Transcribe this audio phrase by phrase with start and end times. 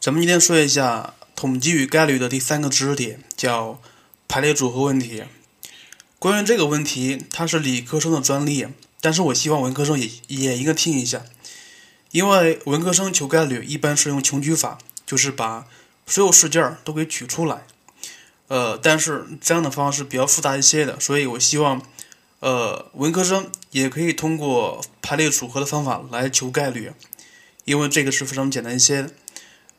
[0.00, 3.82] 咱们今天说一下统计与概率的第三个知识点，叫
[4.26, 5.24] 排列组合问题。
[6.18, 8.66] 关于这个问题，它是理科生的专利，
[9.02, 11.26] 但是我希望文科生也也应该听一下，
[12.12, 15.66] 因为文科生求概率一般是用穷举法，就是把
[16.06, 17.66] 所有事件都给取出来。
[18.48, 21.82] 呃，但是这样的方式比较复杂一些的，所以我希望，
[22.38, 26.90] 呃，文科生也可以通过排列组合的方法来求概率，
[27.66, 29.10] 因为这个是非常简单一些的。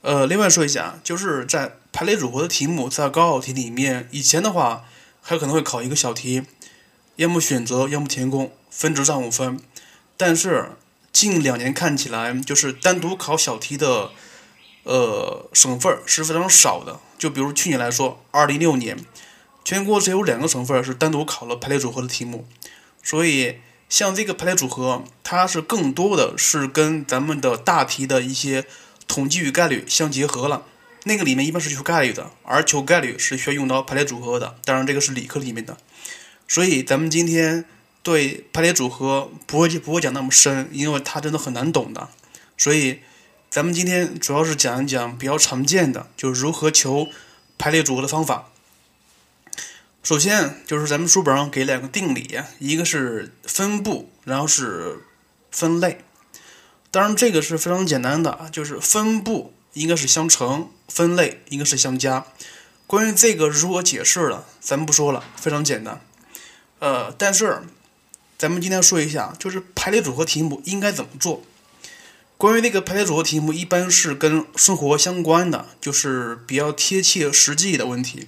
[0.02, 4.84] 呃，另外说一下，就是在排列组合的题目，在高考题里面，以前的话
[5.22, 6.42] 还可能会考一个小题，
[7.18, 9.60] 要么选择，要么填空，分值占五分。
[10.18, 10.72] 但是
[11.14, 14.10] 近两年看起来，就是单独考小题的，
[14.86, 17.00] 呃，省份是非常少的。
[17.20, 18.98] 就比如去年来说，二零一六年，
[19.64, 22.48] 全国只有两个省份是单独考了排列组合的题目。
[23.04, 28.66] 所以像这个排列组合，它是更多的是跟咱们的大题的一些。
[29.12, 30.66] 统计与概率相结合了，
[31.04, 34.56] 那个里面一般是求概率的，而求概率是需要用到排列组合的。
[34.64, 35.76] 当然，这个是理科里面的，
[36.48, 37.66] 所以咱们今天
[38.02, 42.08] 对排列组合不会不会讲那么深，因为它真的很难懂的。
[42.58, 43.02] 所以，
[43.50, 47.10] 咱们今天主要是讲一讲比较常见的，就是如何求
[47.58, 48.48] 排列组合的方法。
[50.02, 55.02] 首先，就是咱们书本上给两个定理，一个是分布，然后是
[55.52, 56.00] 分类。
[56.92, 62.26] 当然，这个是非常简单的啊，就是分布应该是相乘，分类应该是相加。
[62.86, 66.02] 关于这个如何解释了，咱们不说了，非常简单。
[66.80, 67.62] 呃，但是
[68.38, 71.42] 咱们今天说一下，就是排列组合题目应该怎么做。
[72.38, 78.28] 关于那个排列组合题目，一般是跟生活相关的，就是比较贴切实际的问题。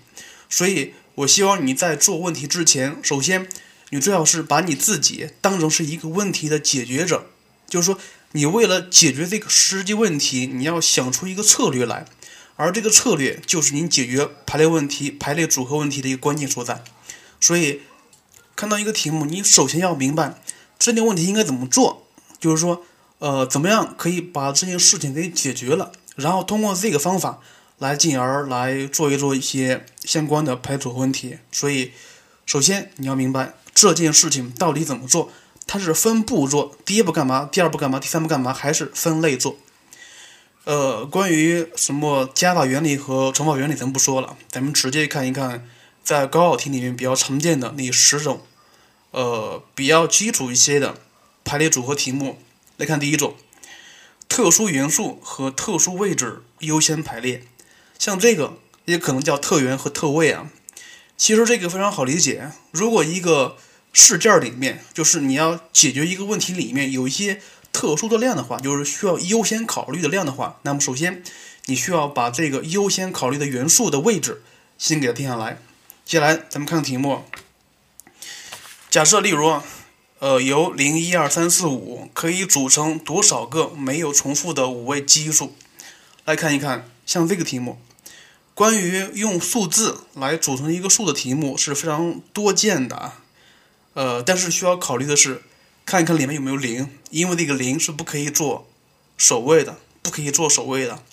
[0.49, 3.49] 所以我希望你在做问题之前，首先
[3.89, 7.25] 你最好是把你自己当成是一个问题的解决者，
[7.67, 7.99] 就是说。
[8.35, 12.05] 你为了解决这个实际问题，你要想出一个策略来，
[12.55, 16.83] 而这个策略就是你解决排列问题、排列组合问题的一个关键所在。
[17.39, 17.81] 所以，
[18.55, 20.41] 看到一个题目，你首先要明白
[20.79, 22.07] 这件问题应该怎么做，
[22.39, 22.83] 就是说，
[23.19, 27.39] 呃，怎么样可以把这件事情给解决了，然后通过这个方法
[27.77, 31.37] 来进而来做一做一些相关的排组合问题。
[31.51, 31.91] 所以，
[32.47, 35.29] 首先你要明白这件事情到底怎么做。
[35.65, 39.57] 它是分步做，第一步干嘛，第二步干嘛，第三步干嘛，还是分类做？
[40.65, 45.67] 呃，关于什么加法原理和乘法原理，咱不说了，咱们直接看一看，
[46.03, 48.41] 在高考题里面比较常见的那十种，
[49.11, 50.99] 呃，比较基础一些的
[51.43, 52.39] 排列组合题目。
[52.77, 53.35] 来看第一种，
[54.29, 57.43] 特殊元素和特殊位置优先排列，
[57.99, 60.49] 像这个也可能叫特元和特位啊。
[61.17, 63.57] 其实这个非常好理解，如果一个
[63.93, 67.39] 事件里面，就是你要解决一个问题，里面有一些
[67.71, 71.23] 特殊的量的话，就是需要优先考虑的量的话，那么首先
[71.67, 74.41] 你需要把这个优先考虑的元素的位置
[74.77, 75.61] 先给它定下来。
[76.03, 77.23] 接下来咱们看题目，
[78.89, 79.61] 假设例如，
[80.19, 85.55] 呃，由零、一、二、三、四、五可以组成多少个没有重复的五位奇数？
[86.25, 87.79] 来看一看，像这个题目，
[88.53, 93.19] 关于用数字来组成一个数的题目是非常多见的啊。
[93.93, 95.43] 呃，但是需要考虑的是，
[95.85, 98.67] 看一看里面有没有零，因为这个零是不可以做
[99.17, 101.03] 首位的，不可以做首位的。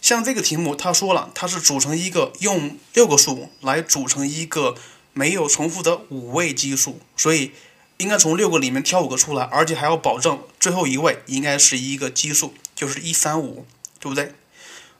[0.00, 4.76] 像这个题目，他说了，它是组成一个用六个数来组成一个
[5.12, 7.50] 没有重复的五位奇数，所以
[7.96, 13.66] 应该从六个里面挑五个出来，而且还要保证最后一位应该是一个奇数，就是一三五，
[13.98, 14.32] 对不对？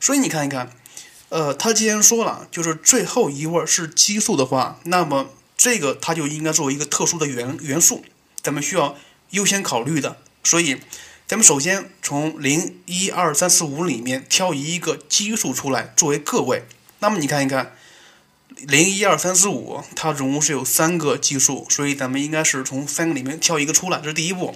[0.00, 0.72] 所以你看一看，
[1.28, 5.30] 呃，他既然说了，就是最后一位是奇数的话，那么。
[5.56, 8.04] 这个它就应该作为一个特殊的元元素，
[8.42, 8.96] 咱们需要
[9.30, 10.18] 优先考虑的。
[10.44, 10.76] 所以，
[11.26, 16.64] 咱们首先从零、一、二、三、四、五里面挑一个奇数出来作为个位。
[17.00, 17.74] 那么你看一看，
[18.56, 24.54] 零、一、二、三、四、五，它总共是有三个奇数，所以咱们应该是从三个里面挑一个出来，这是第一步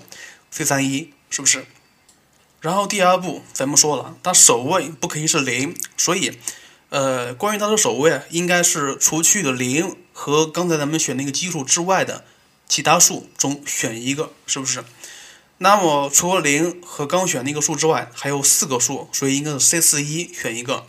[0.50, 1.66] ，C 三一，是不是？
[2.60, 6.38] 然后第二步，咱们说了，它首位不可以是零，所以。
[6.90, 12.24] 呃，关于它的首位，应该是除去的零和刚才咱们选那个奇数之外的
[12.68, 14.84] 其他数中选一个，是不是？
[15.58, 20.84] 那么除了零和刚选那个数之外，还有四个数，所以应该是 C 四一选一个。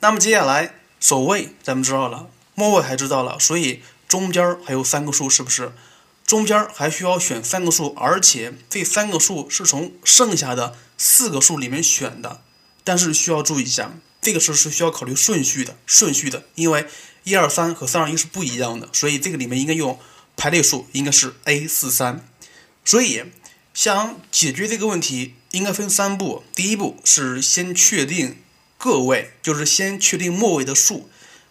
[0.00, 5.72] 那么接下来首位咱们知道了，末位还知道了，所以中间还有三个数，是不是？
[6.26, 12.40] 中间还需要选三个数，而且这三个数是从剩下的四个数里面选的，
[12.82, 13.92] 但是需要注意一下。
[14.20, 16.86] 这个是是需要考虑顺序的，顺序的，因为
[17.24, 19.98] 一二三和三二一是不一样的，所以这个里面应该用
[20.36, 22.26] 排列数，应该是 A 四三。
[22.84, 23.24] 所以
[23.72, 26.42] 想解决这个问题，应该分三步。
[26.54, 28.36] 第一步是先确定
[28.78, 31.08] 个位，就是先确定末尾的数；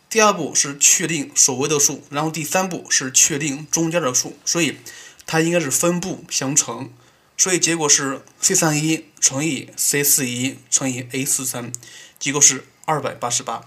[0.10, 4.38] 第二步是确定首位的数，然后第三步是确定中间的数。
[4.46, 4.78] 所以
[5.26, 6.92] 它应该是分步相乘。
[7.40, 11.72] 所以结果是 c 三一乘以 c 四一乘以 a 四三，
[12.20, 13.64] 结果是二百八十八。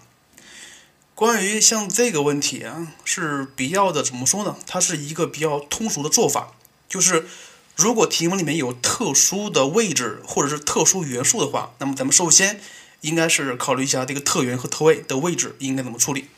[1.15, 4.59] 关于像这个问题啊，是比较的怎么说呢？
[4.67, 6.53] 它是一个比较通俗的做法，
[6.87, 7.27] 就是
[7.75, 12.61] 如果题目里面有特殊的位置或者是特殊元素的话，那么咱们首先
[13.01, 16.29] 应该是考虑一下这个特元和特位的位置应该怎么处理。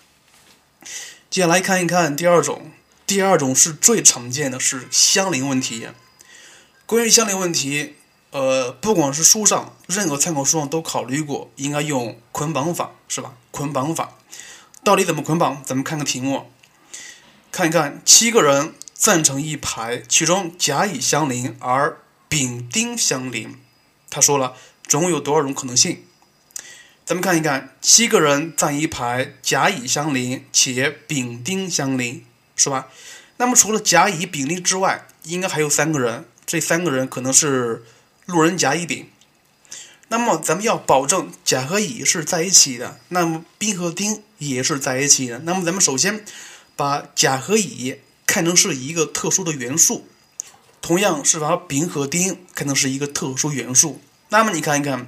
[1.29, 2.71] 接下来看一看第二种，
[3.05, 5.89] 第二种是最常见的是相邻问题。
[6.87, 7.95] 关于相邻问题，
[8.31, 13.33] 呃，不管是书上任何参考书上都考虑过，应该用捆绑法，是吧？
[13.51, 14.19] 捆绑法
[14.83, 15.63] 到底怎么捆绑？
[15.65, 16.51] 咱们看看题目，
[17.51, 23.59] 看一看七个人站成一排，其中甲乙相邻，而丙丁相邻。
[24.11, 24.55] 他说了，
[24.87, 26.05] 总共有多少种可能性？
[27.07, 32.89] 咱们看一看，七个人站一排，甲乙相邻，且丙丁相邻，是吧？
[33.39, 36.27] 那么除了甲乙丙丁之外，应该还有三个人。
[36.47, 37.85] 这三个人可能是
[38.27, 39.09] 路人甲乙丙，
[40.09, 45.39] 那么咱们要保证甲和乙是在一起的，那么丙和丁也是在一起的。
[45.41, 46.25] 那么咱们首先
[46.77, 50.07] 把甲和乙看成是一个特殊的元素，
[50.83, 54.01] 同样是把丙和丁看成是一个特殊元素。
[54.29, 55.07] 那么你看一看，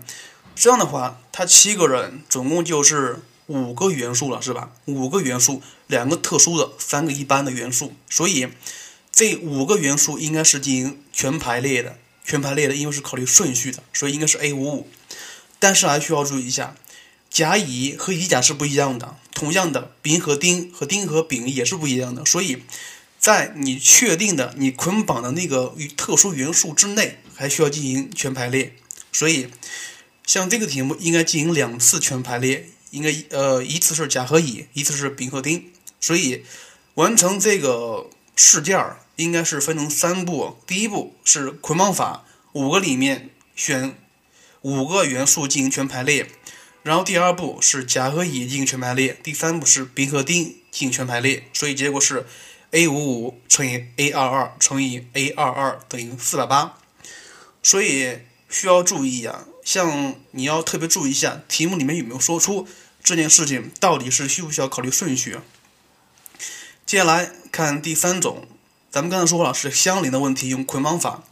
[0.54, 4.70] 这样的话，它七个人总共就是五个元素了，是吧？
[4.86, 8.48] 五个元素，两个特殊的，三个一般的元素，所以。
[9.16, 14.90] 这五个元素应该是进行全排列的，全排列的，因为是考虑顺序的，所以应该是 A 五五。
[15.58, 16.76] 但是还需要注意一下，
[17.30, 22.62] 甲乙和乙甲是不一样的，同样的，丙和丁和丁和丙也是不一样的，所以
[23.18, 28.76] 在你确定的你捆绑的那个与特殊元素之内，还需要进行全排列。
[29.10, 29.48] 所以
[30.26, 35.72] 像这个题目应该进行两次全排列，应该呃一次是甲和乙，一次是丙和丁，
[36.02, 36.44] 所以
[36.96, 38.98] 完成这个试件儿。
[39.16, 43.96] 应该是分成三步，第一步是捆绑法，五个里面选
[44.60, 46.28] 五个元素进行全排列，
[46.82, 52.26] 然后第二步是甲和乙进行全排列，第三步是丙和丁进行全排列，所以结果是
[52.72, 56.78] a 五五乘以 a 二二乘以 a 二二等于四百八，
[57.62, 58.18] 所以
[58.50, 62.68] 需要注意啊，像你要特别注意一下题目里面有没有说出
[63.02, 65.38] 这件事情到底是需不需要考虑顺序。
[66.84, 68.46] 接下来看第三种。
[68.90, 71.22] 咱们刚才说了是相邻的问题用捆绑法，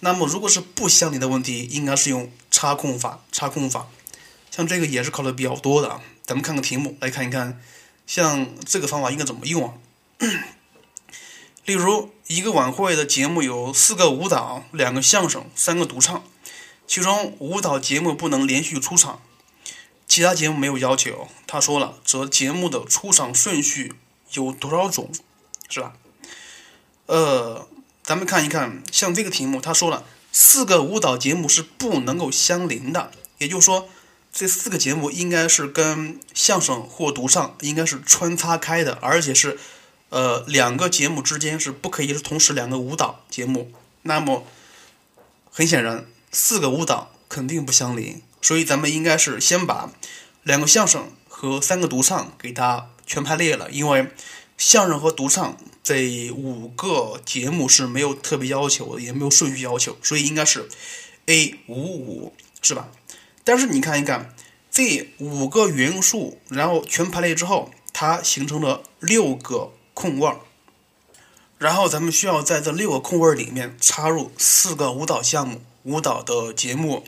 [0.00, 3.20] 那么如果是不相邻的问题，应该是用插空法。
[3.32, 3.86] 插空法，
[4.50, 6.02] 像这个也是考的比较多的啊。
[6.24, 7.60] 咱们看个题目来看一看，
[8.06, 9.74] 像这个方法应该怎么用啊？
[11.64, 16.22] 例如一个晚会的节目有四个舞蹈、两个相声、三个独唱，
[16.86, 19.20] 其中舞蹈节目不能连续出场，
[20.06, 21.28] 其他节目没有要求。
[21.46, 23.94] 他说了，则节目的出场顺序
[24.32, 25.10] 有多少种，
[25.68, 25.94] 是吧？
[27.06, 27.68] 呃，
[28.02, 33.88] 咱们看一看，像这个题目，他说了四个舞蹈节目是不能够相邻的，也就是说，
[34.32, 39.56] 这四个节目应该是跟相声或独唱应该是穿插开的，而且是
[40.08, 43.72] 呃两个节目之间是不可以是同时两个舞蹈节目。
[44.02, 44.44] 那么
[45.50, 49.92] 很显然，四个舞蹈肯定不相邻，所以咱们应该是先把
[50.42, 54.10] 两个相声和三个独唱给它全排列了，因为
[54.58, 55.56] 相声和独唱。
[55.86, 60.68] 这五个节目是没有特别要求的，也没有顺序要求，所以应该是
[61.26, 62.88] A 五五，是吧？
[63.44, 64.34] 但是你看一看
[64.68, 70.40] 这五个元素，然后全排列之后，它形成了六个空位儿，
[71.56, 77.04] 然后咱们需要在这六个空位儿里面插入四个舞蹈项目、舞蹈的节目。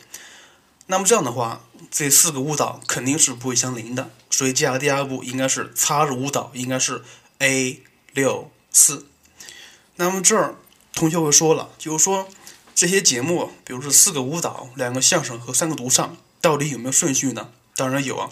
[0.87, 7.03] 那么这样的话，这四个舞蹈肯定是不会相邻的，所以接下来第二步应该是插入舞蹈，应该是
[7.41, 7.83] A
[8.13, 8.53] 六。
[8.81, 9.09] 四，
[9.97, 10.55] 那么这儿
[10.93, 12.29] 同学会说了，就是说
[12.77, 17.51] 这些节目，比如说四个舞蹈、两个相声和三个独唱，到底有没有顺序呢？
[17.75, 18.31] 当然有啊。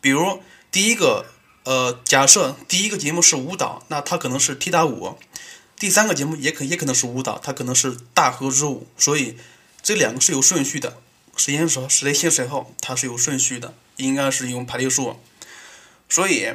[0.00, 1.26] 比如第一个，
[1.62, 5.16] 呃，假设第一个节目是舞蹈，那它可能是踢打舞；
[5.78, 8.88] 第三个节目也可也可能是舞蹈，它可能是大河之舞。
[8.98, 9.36] 所以
[9.80, 10.98] 这两个是有顺序的，
[11.36, 15.20] 谁先说谁先谁后，它是有顺序的，应该是用排列数。
[16.08, 16.54] 所以。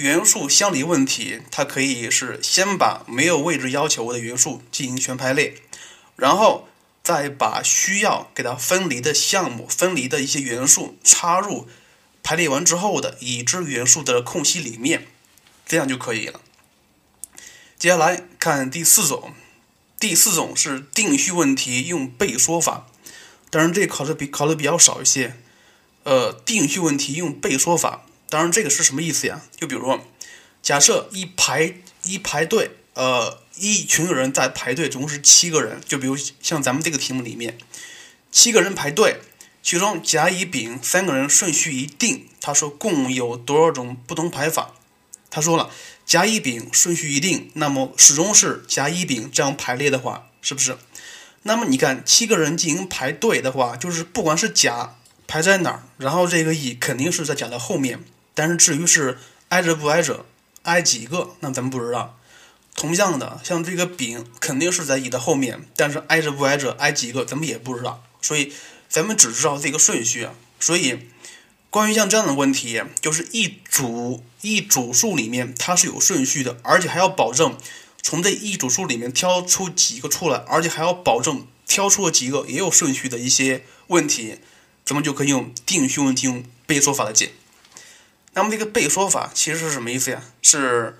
[0.00, 5.56] 元素相离问题，它可以是先把没有位置要求的元素进行全排列，
[6.16, 6.66] 然后
[7.02, 11.68] 再把需要给它分离的项目、分离的一些元素插入
[12.22, 15.06] 排列完之后的已知元素的空隙里面，
[15.66, 16.40] 这样就可以了。
[17.78, 19.34] 接下来看第四种，
[19.98, 22.86] 第四种是定序问题用倍说法，
[23.50, 25.36] 当然这考的比考的比较少一些。
[26.04, 28.06] 呃，定序问题用倍说法。
[28.30, 29.42] 当然，这个是什么意思呀？
[29.56, 30.00] 就比如说，
[30.62, 35.80] 假设一排一排队，呃，一群人在排队，总共是七个人。
[35.84, 37.58] 就比如像咱们这个题目里面，
[38.30, 39.20] 七个人排队，
[39.62, 42.28] 其中甲、乙、丙三个人顺序一定。
[42.40, 44.74] 他说共有多少种不同排法？
[45.28, 45.70] 他说了，
[46.06, 50.78] 甲、乙、丙顺序一定，那么始终是甲、乙、丙这样排列的话，是不是？
[51.42, 54.96] 那么你看，七个人进行排队的话，就是不管是甲
[55.26, 58.04] 排在哪儿，然后这个乙肯定是在甲的后面。
[58.40, 59.18] 但是至于是
[59.50, 60.24] 挨着不挨着，
[60.62, 62.18] 挨几个，那咱们不知道。
[62.74, 68.02] 同样的，像这个丙肯定是在乙的后面，但是挨着不挨着，挨几个，咱们也不知道。
[68.22, 68.54] 所以
[68.88, 70.32] 咱们只知道这个顺序啊。
[70.58, 71.08] 所以。
[71.68, 77.56] 关于像这样的问题，就是一组一组数里面它是有顺序的，而且还要保证
[78.02, 84.38] 从这一组数里面挑出几个出来，而且还要保证挑出了几个也有顺序的一些问题，
[84.84, 87.30] 咱们就可以用定序问题用倍缩法来解。
[88.32, 90.22] 那么这个倍说法其实是什么意思呀？
[90.42, 90.98] 是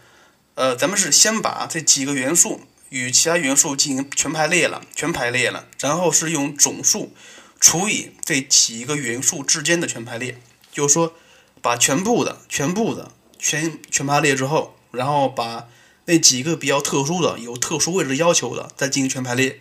[0.55, 7.15] 呃，咱们是先把这几个元素与其他元素进行全排列了，全排列了，然后是用总数
[7.61, 10.41] 除以这几个元素之间的全排列。
[10.73, 11.15] 就是说，
[11.63, 15.69] 把全部的、全部的全全排列之后，然后把
[16.07, 19.61] 那几个比较特殊的、有特殊位置要求的再进行全排列，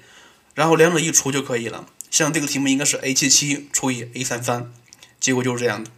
[0.53, 1.87] 然后两者一除就可以了。
[2.11, 4.71] 像这个题目应该是 a 七七除以 a 三三，
[5.19, 5.91] 结果就是这样的。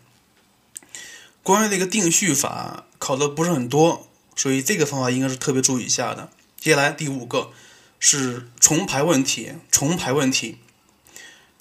[1.44, 6.30] 关于这个定序法考的不是很多，所以这个方法应该是特别注意一下的。
[6.60, 7.52] 接下来第五个
[8.00, 10.58] 是重排问题，重排问题。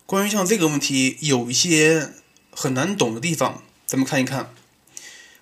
[0.07, 2.13] 关于像这个问题有一些。
[2.53, 4.53] 很难懂的地方，咱们看一看。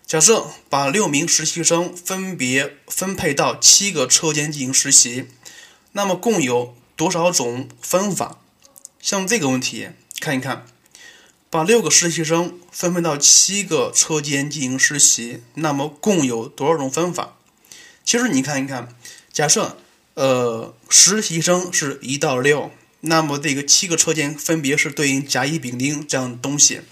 [0.07, 5.27] 假设把六名实习生分别分配到七个车间进行实习，
[5.93, 8.39] 那么共有多少种分法？
[9.01, 9.89] 像这个问题，
[10.21, 10.67] 看一看，
[11.51, 17.37] 把六个实习生分配到七个车间进行实习，那么共有多少种分法？
[18.05, 18.95] 其实你看一看，
[19.33, 19.79] 假设
[20.15, 26.83] 呃实习生是一到六，那么这个七个车间分别是对应甲乙丙丁这样的东西。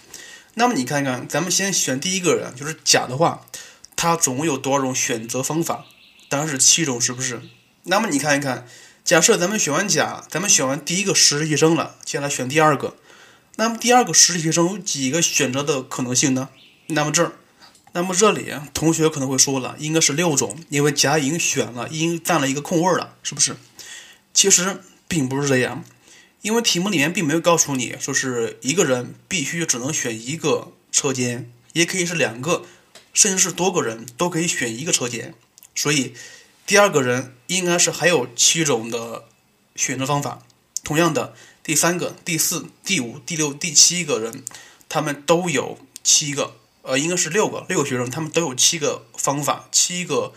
[0.55, 3.47] 那么你看看，咱们先选第一个人，就是甲的话，
[3.95, 5.85] 他总共有多少种选择方法？
[6.31, 7.43] 当然是七种，是不是？
[7.83, 8.67] 那么你看一看，
[9.05, 12.97] 假设咱们选完甲，咱们选完第一个实习生了，接下来选第二个，
[13.57, 16.51] 那么第二个实习生有几个选择的可能性呢？
[16.89, 17.33] 那么这儿，
[17.93, 23.57] 那么这里同学可能会说了，应该是六种，因为甲已经选了，已经占了一个空位了，是不是？
[24.35, 25.85] 其实并不是这样。
[26.43, 32.65] 因为题目里面并没有告诉你说是一个人必须只能选一个车间，也可以是两个，
[33.13, 35.35] 甚至是多个人都可以选一个车间。
[35.75, 36.15] 所以
[36.67, 39.25] 第二个人应该是还有七种的
[39.75, 40.41] 选择方法。
[40.85, 41.35] 同样的，
[41.66, 44.44] 第三个、第四、第五、第六、第七个人，
[44.88, 50.32] 他们都有七个，呃，应该是六个，六个学生他们都有七个方法，七个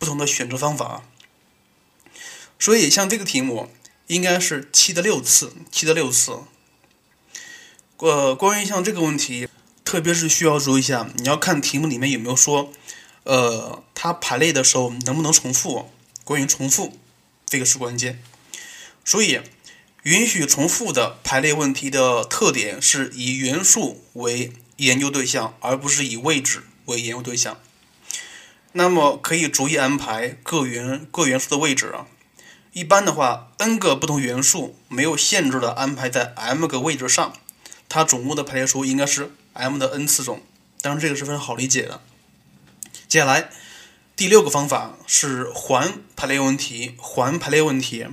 [0.00, 1.04] 不同的选择方法。
[2.58, 3.70] 所以像这个题目。
[4.08, 6.40] 应该是七的六次，七的六次。
[7.98, 9.48] 呃，关于像这个问题，
[9.84, 12.70] 特别是需要注意一下，你要看题目里面有没有说，
[13.22, 15.88] 呃，它排列的时候能不能重复？
[16.24, 16.98] 关于重复，
[17.46, 18.22] 这个是关键。
[19.02, 19.40] 所以，
[20.02, 27.60] 允许重复的排列问题的特点是以元素为研究对象，而不是以位置为研究对象。
[28.72, 32.06] 那么，可以逐一安排各元各元素的位置啊。
[32.72, 37.34] 一般的话，n 个不同元素没有限制的安排在 m 个位置上，
[37.88, 40.42] 它总共的排列数应该是 m 的 n 次种。
[40.80, 42.00] 当然，这个是非常好理解的。
[43.06, 43.50] 接下来
[44.16, 46.94] 第六个方法是环排列问题。
[46.96, 48.06] 环排列问题，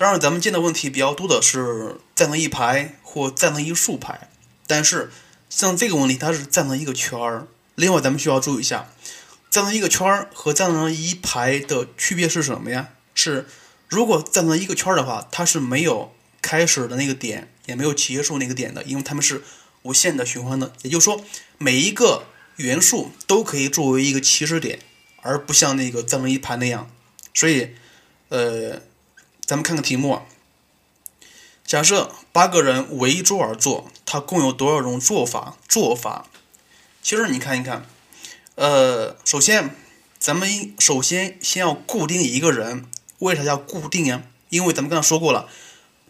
[0.00, 4.30] 当然咱们见的问题比较多的是站成一排或站成一竖排，
[4.66, 5.10] 但是
[5.50, 7.46] 像这个问题它是站成一个圈儿。
[7.74, 8.88] 另外，咱们需要注意一下，
[9.50, 12.88] 站成一个圈儿和站成一排的区别是什么呀？
[13.14, 13.46] 是。
[13.90, 19.42] 如果站成一个圈儿的话，它是没有开始的那个点，也没有结束那个点的，因为它们是
[19.82, 20.72] 无限的循环的。
[20.80, 21.22] 也就是说，
[21.58, 22.24] 每一个
[22.56, 24.78] 元素都可以作为一个起始点，
[25.20, 26.90] 而不像那个站成一排那样。
[27.34, 27.74] 所以，
[28.30, 28.80] 呃，
[29.50, 30.22] 咱们看看题目啊。
[31.66, 35.56] 假设八个人围桌而坐，它共有多少种做法？
[35.66, 36.28] 做法，
[37.02, 37.84] 其实你看一看，
[38.54, 39.74] 呃，首先，
[40.20, 42.86] 咱们首先先要固定一个人。
[43.18, 44.22] 为啥叫固定呀？
[44.50, 45.48] 因为咱们刚才说过了，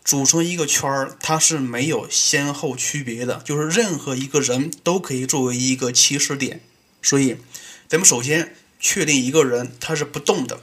[0.05, 6.61] 组成一个圈儿，它是没有先后区别的，就是任何一个人都可以作为一个起始点。
[7.01, 7.39] 所以，
[7.89, 10.61] 咱们首先确定一个人他是不动的。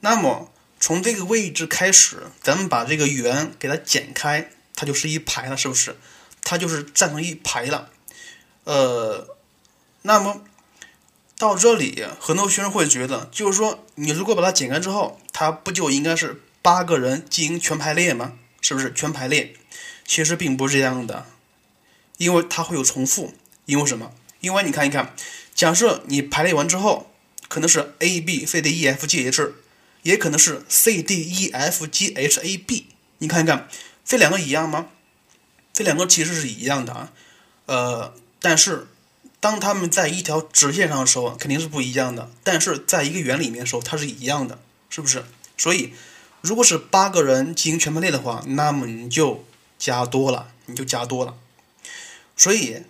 [0.00, 5.96] 那么从这个位置开始，咱们把这个圆给它剪开，它就是一排了，是不是？
[6.42, 7.90] 它就是站成一排了。
[8.64, 9.36] 呃，
[10.02, 10.42] 那么
[11.36, 18.34] 到这里，很多学生会觉得，就是说，你如果把它剪开之后，它不就应该是八个人进行全排列吗？
[18.60, 19.54] 是不是全排列？
[20.04, 21.26] 其实并不是这样的，
[22.16, 23.34] 因为它会有重复。
[23.66, 24.12] 因为什么？
[24.40, 25.14] 因为你看一看，
[25.54, 27.12] 假设你排列完之后，
[27.48, 29.52] 可能是 A B C D E F G H，
[30.02, 32.86] 也可能是 C D E F G H A B。
[33.18, 33.68] 你看一看，
[34.04, 34.88] 这两个一样吗？
[35.72, 37.12] 这两个其实是一样的啊。
[37.66, 38.88] 呃，但是
[39.40, 42.30] 当他们在一条直线上的时候，肯定是不一样的。
[42.42, 45.24] 但是在一个圆里面的时候，它是一样的，是不是？
[45.56, 45.92] 所以，
[46.40, 49.44] 如果是八个人进行全排列的话，那么你就
[49.78, 51.36] 加多了，你就加多了。
[52.36, 52.82] 所以。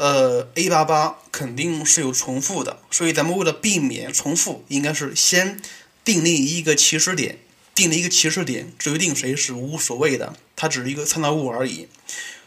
[0.00, 5.60] 呃，A 八八肯定是有重复的，所以咱们为了避免重复，应该是先
[6.08, 7.38] 定立一个起始点，
[7.74, 11.86] 定立一个起始点，至于定谁是无所谓的，它只是一个参照物而已。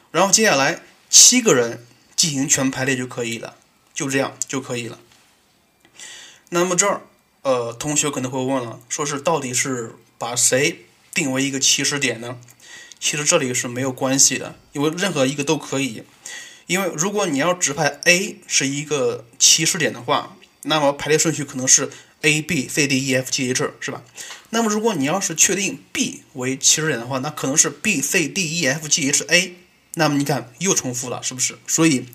[0.10, 3.56] 然后接下来七个人进行全排列就可以了，
[3.94, 4.98] 就这样就可以了。
[6.50, 7.02] 那么这儿，
[7.44, 12.40] 呃，同学可能会问了，说是到底是把谁定为一个起始点呢？
[13.00, 16.02] 其实这里是没有关系的，因为任何一个都可以。
[16.66, 21.92] 因为如果你要指派 A 是一个起始点的话，那么排列顺序可能是
[22.22, 24.04] A B C D E F G H 是吧？
[24.50, 29.56] 那么如果你要是确定 B 为起始点的话，那可能是 B C D E F G H A。
[29.96, 31.58] 那么你看又重复了，是不是？
[31.68, 32.06] 所以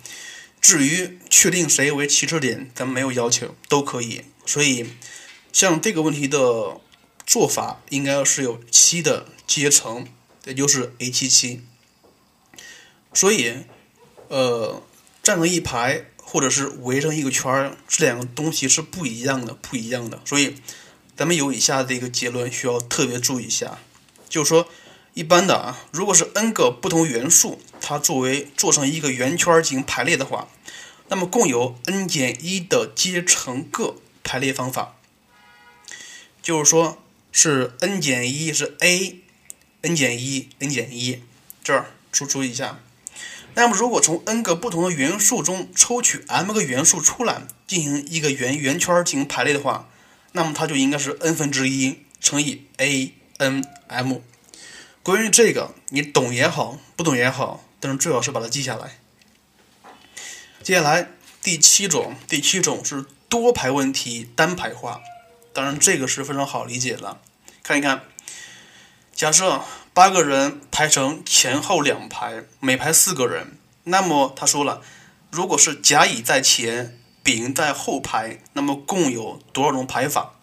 [0.61, 4.23] 至于确定谁为起始点，咱们没有要求，都可以。
[4.45, 4.87] 所以
[5.53, 6.81] 像这个问题的
[7.27, 10.07] 做法，应该是有七的阶乘，
[10.45, 11.63] 也就是 A 七七。
[13.13, 13.65] 所以。
[14.29, 14.83] 呃，
[15.23, 16.05] 站成一排，
[16.37, 20.21] 或者是围成一个圈儿，这两个东西是不一样的，不一样的。
[20.26, 20.57] 所以，
[21.16, 23.78] 咱们有以下的一个结论需要特别注意一下，
[24.28, 24.69] 就是说，
[25.14, 30.49] 一般的啊，如果是 n 个不同元素，它作为做成一个圆圈进行排列的话，
[31.09, 34.97] 那么共有 n 减一的阶乘个排列方法，
[36.43, 41.23] 就是说是 n 减一是 a，n 减一，n 减一，
[41.65, 42.80] 这儿注注意一下。
[43.58, 49.88] 那么，如果从 n 个不同的元素中抽取 m 个元素出来，进行一个圆圆圈进行排列的话，
[50.32, 54.21] 那么它就应该是 n 分之一乘以 a n m。
[55.02, 58.99] 关于这个，你懂也好，不懂也好，但是最好是把它记下来。
[60.62, 61.08] 接下来
[61.42, 65.00] 第七种，第七种是多排问题单排化，
[65.54, 67.19] 当然这个是非常好理解的。
[67.62, 68.02] 看一看，
[69.14, 69.62] 假设。
[69.97, 73.56] 八个人排成前后两排，每排四个人。
[73.85, 74.82] 那么他说了，
[75.30, 80.35] 如果是甲乙在前，丙在后排，那么共有多少种排法？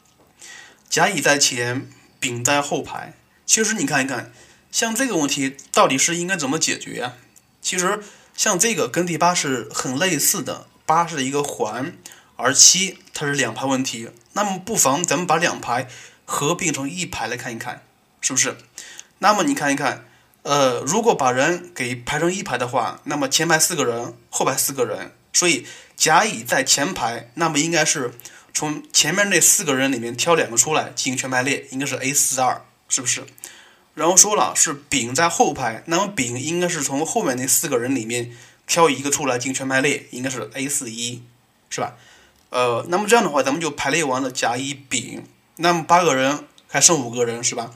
[0.89, 1.87] 甲乙在前，
[2.19, 3.13] 丙在后排。
[3.45, 4.33] 其实你看一看，
[4.71, 7.13] 像这个问题到底是应该怎么解决啊？
[7.61, 8.01] 其实
[8.35, 11.95] 像这个跟第八是很类似的，八是一个环，
[12.37, 14.09] 而七它是两排问题。
[14.31, 15.87] 那么不妨咱们把两排
[16.25, 17.83] 合并成一排来看一看，
[18.19, 18.57] 是不是？
[19.23, 20.03] 那么你看一看，
[20.41, 28.11] 呃，如果把人给排成一排的话，那么前排四个人，后排四个人，所以甲乙在前排，那么应该是
[28.53, 33.23] 从前面那四个人里面挑两个出来进行全排列，应该是 A 四二，是不是？
[33.93, 38.33] 然后说了是丙在后排，那么丙应该是从后面那四个人里面
[38.67, 41.23] 挑一个出来进行全排列，应该是 A 四一，
[41.69, 41.95] 是吧？
[42.49, 45.23] 呃，那么这样的话，咱们就排列完了甲乙丙，
[45.55, 47.71] 那么八个人还剩五个人，是吧？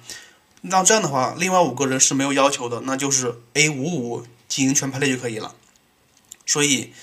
[0.61, 5.55] 那这样的话，另外五个人是没有要求的，那就是 A 五五进行全排列就可以了。
[6.45, 6.93] 所以，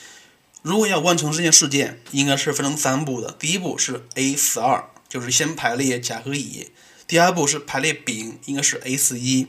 [0.62, 3.32] 如果要完成这件事件，应该是分成三步的。
[3.32, 6.70] 第一步是 A 四二，就是先排列甲和乙；
[7.06, 9.46] 第二步是排列丙，应该是 A 四一；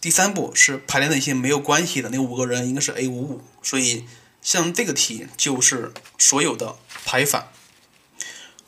[0.00, 3.42] 第三步是排列那些没有关系的那五个人，应该是 A 五五。
[3.62, 4.04] 所以，
[4.42, 7.50] 像这个题就是所有的排法。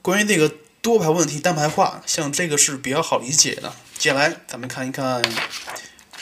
[0.03, 3.75] 关于这个多排问题单排化，像这个是比较好理解的。
[4.01, 5.21] 接下来，咱们看一看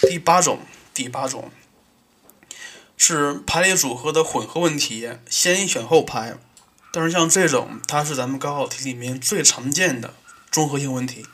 [0.00, 0.58] 第八种。
[0.92, 1.52] 第八种
[2.96, 6.36] 是排列组合的混合问题，先选后排。
[6.92, 10.14] 但是像这种，它是咱们高考题里面最常见的
[10.50, 11.24] 综合性问题。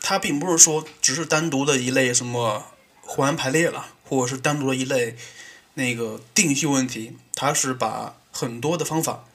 [0.00, 2.64] 它并不是说只是单独的一类什么
[3.02, 5.18] 环排列了，或者是单独的一类
[5.74, 7.14] 那个定序问题。
[7.34, 9.26] 它是把很多的方法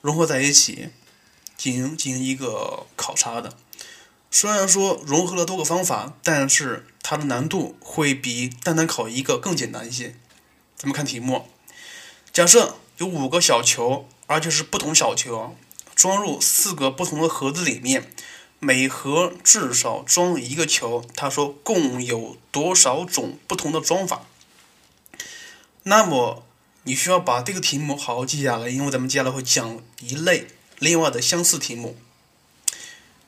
[0.00, 0.88] 融合在一起，
[1.58, 3.58] 进行进行一个考察的。
[4.34, 10.16] 虽然说融合了多个方法，但是它的难度会比单单考一个更简单一些。
[10.76, 11.48] 咱们看题目，
[12.32, 15.56] 假设有五个小球，而且是不同小球，
[15.94, 18.10] 装入四个不同的盒子里面，
[18.58, 21.04] 每盒至少装一个球。
[21.14, 24.22] 他说共有多少种不同的装法？
[25.84, 26.44] 那么
[26.82, 30.48] 你需要把这个题目好好记下来，因为咱们接下来会讲一类
[30.80, 31.96] 另外的相似题目。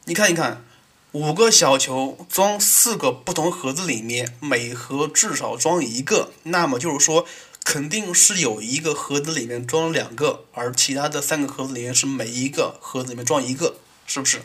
[0.07, 0.65] 你看一看，
[1.13, 7.27] 五个小球装四个不同盒子里面，每盒至少装一个，那么就是说，
[7.65, 14.43] 肯定是有一个盒子里面装了两个，而其他的三个盒子里面是每一个盒子里面装一个，是不是？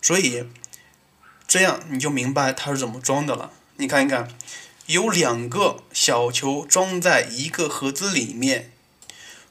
[0.00, 0.44] 所以
[1.46, 3.52] 这样你就明白它是怎么装的了。
[3.76, 4.28] 你看一看。
[4.86, 8.72] 有两个小球装在一个盒子里面，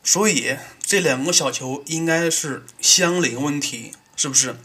[0.03, 4.57] 所以这两个小球应该是相邻问题，是不是？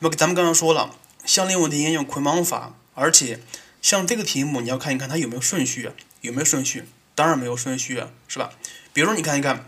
[0.00, 3.40] 那么咱们刚刚说了，相邻问题应用捆绑法，而且
[3.80, 6.84] 像这个题目，你要看一看它有没有顺序，有没有顺序？
[7.14, 8.50] 当然没有顺序啊，是吧？
[8.92, 9.64] 比如你看一看，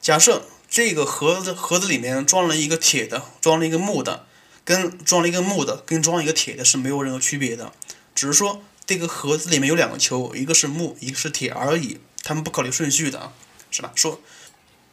[0.00, 4.26] 假设这个盒子盒子里面装了一个铁的，装了一个木的，
[4.64, 7.72] 跟装了一个木的跟装一个铁的是没有任何区别的，
[8.14, 8.62] 只是说。
[8.86, 13.32] 这个盒子里面有两个球，一个是木，一个是铁而已，他们不考虑顺序的，
[13.70, 13.90] 是吧？
[13.94, 14.20] 说，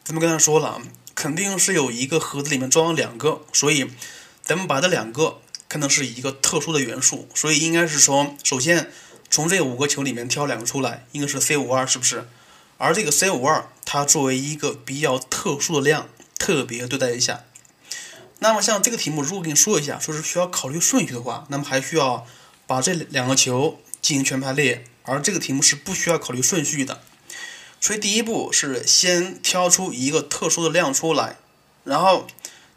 [0.06, 0.82] 咱们刚才说了，
[1.14, 3.92] 肯定是有一个盒子里面装了两个，所以
[4.44, 8.92] 咱们把这两个看成是一个特殊的元素，所以应该是说，首先
[9.30, 12.28] 从这五个球里面挑两个出来，应该是 C 五二，是不是？
[12.78, 17.46] 而这个 C 五二，它作为一个比较特殊的量，特别对待一下。
[18.40, 22.26] 那么像这个题目，如果跟你说一下，说是需要考虑顺序的话，那么还需要。
[22.68, 27.02] 把这两个球进行全排列，而这个题目是不需要考虑顺序的，
[27.82, 31.36] 所以第一步是先挑出一个特殊的量出来，
[31.84, 32.28] 然后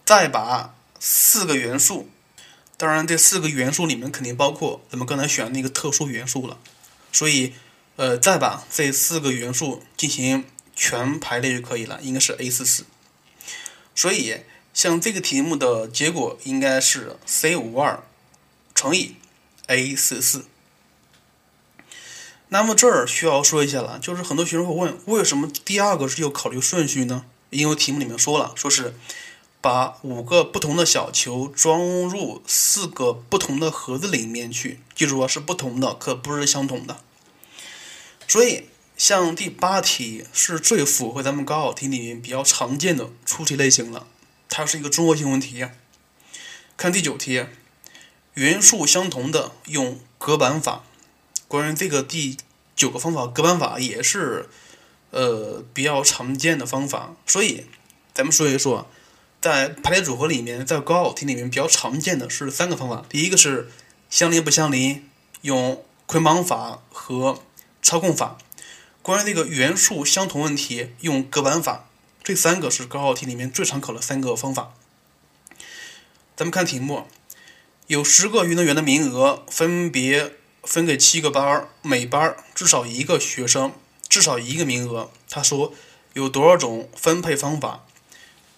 [0.04, 0.74] 再把
[1.06, 2.08] 四个元素，
[2.78, 6.58] 当然这四个元素里面肯定包括咱们刚才选那个特殊元素了，
[7.12, 7.52] 所以
[7.96, 12.86] 呃再把这四个元素进行全排列就可以了，应该是 A 四四，
[13.94, 14.38] 所以
[14.72, 18.02] 像这个题目的结果应该是 C 五二
[18.74, 19.16] 乘以。
[19.66, 20.44] A 四四，
[22.48, 27.24] 那么这儿需要说一下了，就是很多学生会问，为什么第二个是要考虑顺序呢？
[27.48, 28.94] 因为题目里面说了，说是
[29.64, 37.00] 把五个不同的小球装入四个不同的盒子里面去，记住啊，是不同的，可不是相同的。
[38.28, 38.64] 所以，
[38.98, 44.06] 像第八题是最符合咱们高考题里面比较常见的出题类型了，
[44.50, 45.66] 它是一个综合性问题。
[46.76, 47.46] 看第九题。
[48.34, 50.82] 元素相同的用隔板法，
[51.48, 52.36] 关于这个第
[52.76, 54.50] 九个方法隔板法也是
[55.12, 57.64] 呃比较常见的方法，所以
[58.12, 58.90] 咱们说一说，
[59.44, 63.70] 在排列组合里面，在高考题里面比较常见的是三个方法，第一个是
[64.08, 65.06] 相邻不相邻，
[65.42, 67.42] 用捆绑法和
[67.82, 68.38] 操控法；
[69.02, 71.90] 关于这个元素相同问题，用隔板法。
[72.22, 74.72] 这三个是高考题里面最常考的三个方法。
[76.34, 77.06] 咱们看题目。
[77.86, 83.74] 有十个运动员的名额，分别分给七个班，每班至少一个学生，
[84.08, 85.10] 至少一个名额。
[85.28, 85.74] 他说
[86.14, 87.84] 有多少种分配方法？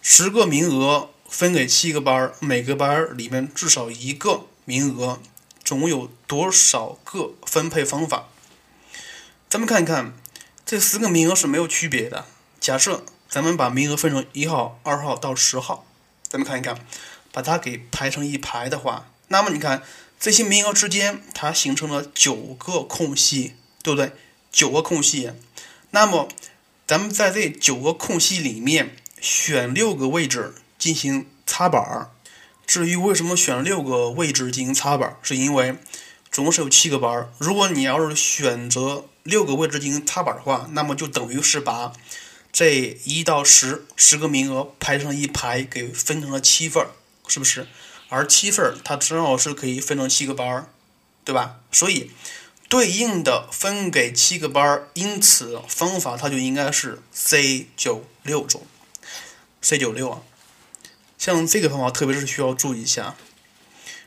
[0.08, 5.20] 十个名额分给七个班儿，每个班儿里面至少一个名额，
[5.64, 8.28] 总共有多少个分配方法？
[9.48, 10.14] 咱们看一看，
[10.64, 12.26] 这十个名额是没有区别的。
[12.60, 15.84] 假设咱们把名额分成一号、二号到十号，
[16.28, 16.86] 咱们看一看，
[17.32, 19.08] 把它给排成一排的话。
[19.26, 19.82] 那么你看，
[20.20, 24.12] 这些名额之间，它形成了九个空隙，对不对？
[24.52, 25.32] 九个空隙。
[25.90, 26.28] 那么，
[26.86, 32.12] 咱们在这九个空隙里面选六个位置进行插板儿。
[32.64, 35.76] 至于为什么选六个位置进行插板儿，是因为
[36.30, 37.32] 总共是有七个班儿。
[37.38, 41.92] 如果你要是选择六个位置进行插板儿的话，那么就等于是把
[42.52, 46.90] 这一到十十个名额排成一排，给分成了七份儿，
[47.26, 47.66] 是不是？
[48.08, 50.70] 而七份它正好是可以分成七个班儿，
[51.24, 51.56] 对吧？
[51.72, 52.12] 所以
[52.68, 58.62] 对应的分给七个班儿，因此方法它就应该是 C 九六种
[59.66, 60.22] ，C 九六啊。
[61.18, 63.16] 像这个方法，特别是需要注意一下。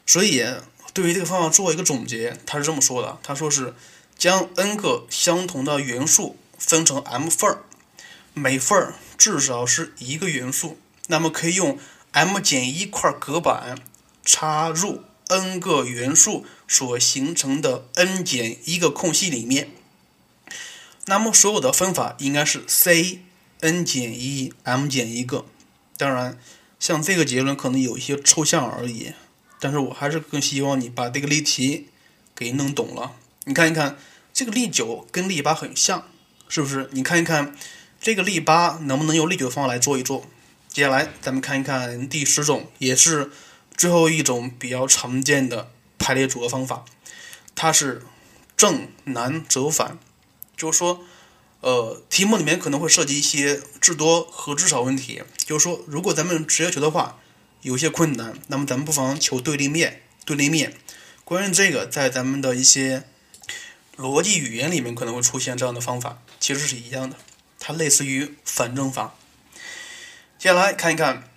[0.05, 0.45] 所以
[0.93, 3.75] 对于这个方法做一个总结，他是这么说的：他说是
[4.17, 7.63] 将 n 个相同的元素分成 m 份儿，
[8.33, 11.77] 每份儿至少是一个元素，那么可以用
[12.13, 13.77] m 减一块隔板。
[14.21, 19.71] 插入 n 个元素所形成的 n 减一个空隙里面，
[21.05, 23.23] 那么所有的分法应该是 c
[23.61, 25.45] n 减一 m 减一个。
[25.97, 26.37] 当然，
[26.79, 29.13] 像这个结论可能有一些抽象而已，
[29.59, 31.87] 但是我还是更希望你把这个例题
[32.35, 33.13] 给弄懂了。
[33.45, 33.97] 你看一看，
[34.33, 36.07] 这个例九跟例八很像，
[36.47, 36.89] 是不是？
[36.91, 37.55] 你看一看
[37.99, 40.25] 这个例八能不能用例九的方法来做一做？
[40.67, 43.31] 接下来咱们看一看第十种，也是。
[43.77, 46.83] 最后一种比较常见的排列组合方法，
[47.55, 48.01] 它是
[48.57, 49.97] 正南折反，
[50.57, 51.01] 就是说，
[51.61, 55.23] 呃，题目里面可能会涉及一些至多和至少问题。
[55.37, 57.19] 就是说，如果咱们直接求的话，
[57.61, 60.03] 有些困难，那么咱们不妨求对立面。
[60.25, 60.75] 对立面，
[61.23, 63.03] 关于这个，在咱们的一些
[63.97, 67.15] 逻辑语言里面可能会出现这样的方法，其实是一样的，
[67.59, 69.15] 它类似于反证法。
[70.37, 71.27] 接下来看一看，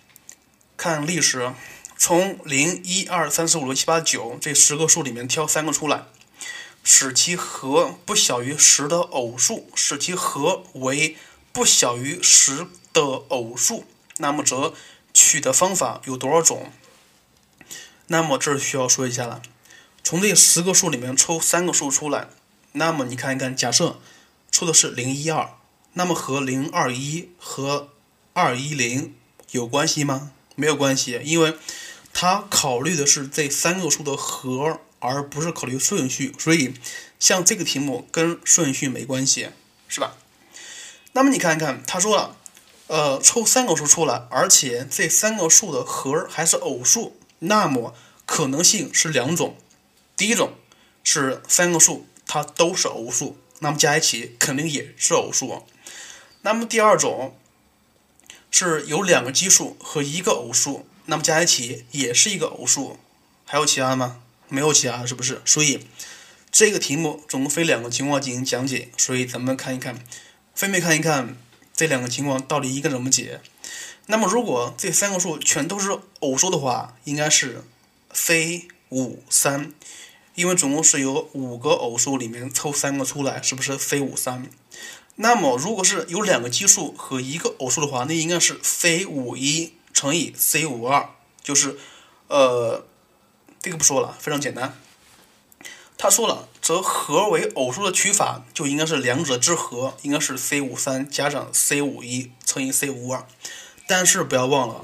[0.77, 1.51] 看历史，
[1.97, 6.03] 从零、一、二、三、四、五、六、七、八、九这十个数里面挑三个出来。
[6.83, 11.15] 使其和不小于十的偶数，使其和为
[11.53, 13.85] 不小于十的偶数，
[14.17, 14.73] 那么则
[15.13, 16.71] 取的方法有多少种？
[18.07, 19.41] 那么这儿需要说一下了。
[20.03, 22.27] 从这十个数里面抽三个数出来，
[22.73, 23.99] 那么你看一看，假设
[24.51, 25.55] 抽的是零一二，
[25.93, 27.91] 那么和零二一和
[28.33, 29.15] 二一零
[29.51, 30.33] 有关系吗？
[30.55, 31.55] 没有关系，因为
[32.13, 34.81] 它考虑的是这三个数的和。
[35.09, 36.73] 而不是考虑顺序，所以
[37.19, 39.49] 像这个题目跟顺序没关系，
[39.87, 40.15] 是吧？
[41.13, 42.37] 那么你看看，他说了，
[42.87, 49.55] 呃，抽三个数出来，而且这三个数的和还是偶数，那么可能性是两种。
[50.15, 50.53] 第一种
[51.03, 55.63] 是三个数它都是偶数，那么加一起肯定也是偶数。
[56.41, 57.37] 那么第二种
[58.51, 62.97] 是有两个奇数和一个偶数，那么加一起也是一个偶数。
[63.45, 64.21] 还有其他吗？
[64.53, 65.41] 没有其他是不是？
[65.45, 65.79] 所以
[66.51, 69.97] 这个题目总共分两个情况进行讲解，所以咱们看一看，
[70.53, 71.35] 分别看一看
[71.75, 73.41] 这两个情况到底应该怎么解。
[74.05, 77.63] 那么如果这三个数全都是偶数的话，应该是
[78.13, 79.73] C 五三，
[80.35, 84.47] 因为总共是有五个偶数里面抽三个出来，是不是 C 五三？
[85.15, 91.09] 那么如果是有两个奇数和一个偶数的话，那应该是 C 五一乘以 c 五二，
[91.41, 91.79] 就是
[92.27, 92.85] 呃。
[93.63, 94.77] 这个不说了，非常简单。
[95.97, 103.25] 他说了，则和为偶数的取法就应该是两者之和，应该是 c 五三加上 c 五一乘以 c 五二。
[103.87, 104.83] 但是不要忘了，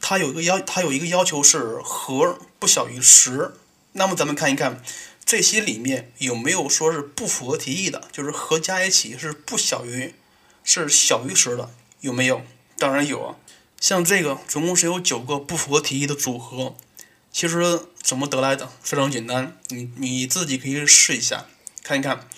[0.00, 3.56] 它有一个要，它有一个要求是和不小于十。
[3.94, 4.80] 那么咱们看一看
[5.24, 10.14] 这些里面有没有说是不符合题意的，就是和加一起是不小于，
[10.62, 12.42] 是小于十的，有没有？
[12.78, 13.34] 当然有啊，
[13.80, 16.76] 像这个总共是有九个不符合题意的组合。
[17.32, 21.46] 其实怎么得来的非常简单，你你自己可以试一下，
[21.82, 22.28] 看一看。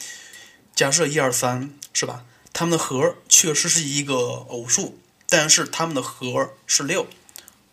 [0.75, 2.25] 假设一二三是吧？
[2.53, 7.09] 它们的和确实是一个偶数，但是它们的和是六，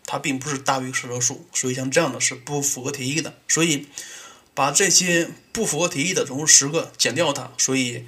[0.04, 3.34] 它并不是大于十的数，所以像这样的是不符合题意的。
[3.46, 3.86] 所以
[4.52, 8.04] 把这些不符合题意的总共十个减掉它，所以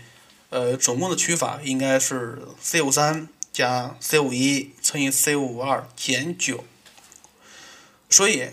[0.51, 6.65] 呃总共的取法应该是 c 五三加 c 五一乘以 c 五二减九，
[8.11, 8.51] 所以。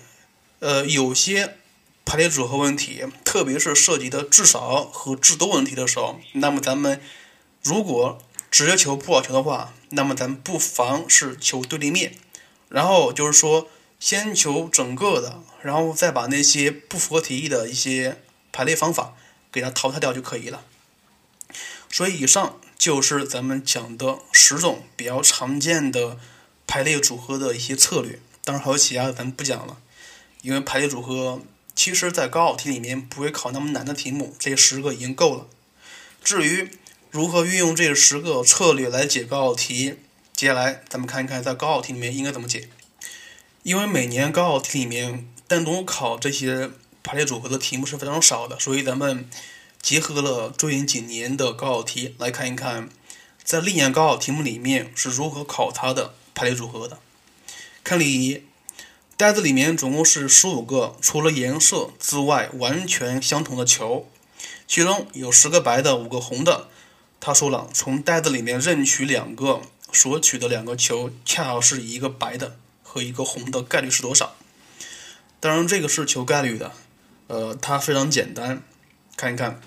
[0.62, 1.58] 呃，有些
[2.06, 7.02] 排列组合问题，特别是涉及的至少和至多问题的时候，那么咱们
[7.64, 8.22] 如果
[8.52, 12.16] 直接求不好求的话，那么咱不妨是求对立面，
[12.70, 13.70] 然后就是说
[14.00, 18.22] 先求整个的，然后再把那些不符合题意的一些
[18.52, 19.16] 排列方法
[19.52, 20.64] 给它淘汰掉就可以了。
[21.90, 26.20] 所以以上就是咱们讲的十种比较常见的
[26.68, 29.78] 排列组合的一些策略，当然还有其他的，咱们不讲了。
[30.42, 31.42] 因为排列组合，
[31.76, 35.48] 其实，在高考题里面不会考那么难的题目，这十个已经够了。
[36.24, 36.70] 至于
[37.12, 39.96] 如何运用这十个策略来解高考题，
[40.34, 42.70] 接下来咱们看一看在高考题里面应该怎么解。
[43.64, 46.72] 因为每年高考题里面单独考这些
[47.04, 49.30] 排列组合的题目是非常少的，所以咱们
[49.82, 52.90] 结合了最近几年的高考题来看一看，
[53.44, 57.00] 在历年高考题目里面是如何考它的排列组合的。
[57.84, 58.44] 看例一。
[59.22, 64.10] 袋子里面总共是十五个，除了颜色之外完全相同的球，
[64.68, 66.70] 其中有十个白的，五个红的。
[67.20, 69.62] 他说了，从袋子里面任取两个，
[69.94, 74.34] 所取的两个球恰好是一个白的和一个红的概率是多少？
[75.40, 76.72] 当然，这个是求概率的，
[77.28, 78.64] 呃，它非常简单，
[79.16, 79.62] 看一看，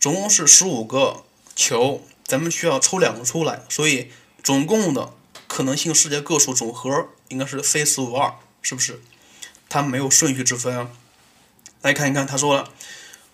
[0.00, 1.22] 总共是十五个
[1.54, 4.10] 球，咱们需要抽两个出来，所以
[4.42, 5.14] 总共的
[5.46, 8.34] 可能性世界个数总和应该是 c 十五二。
[8.68, 9.00] 是不是？
[9.70, 10.90] 它没有顺序之分啊。
[11.80, 12.70] 来看一看，他说了，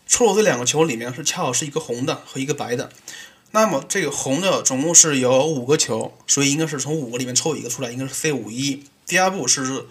[0.06, 2.92] 抽的这两个球里面是恰好是一个红的和一个白的。
[3.50, 8.84] 那么这个红的总共是有五个球，所以应该是从五个里面抽一个出来，应该是 C 五一。
[9.06, 9.86] 第二步是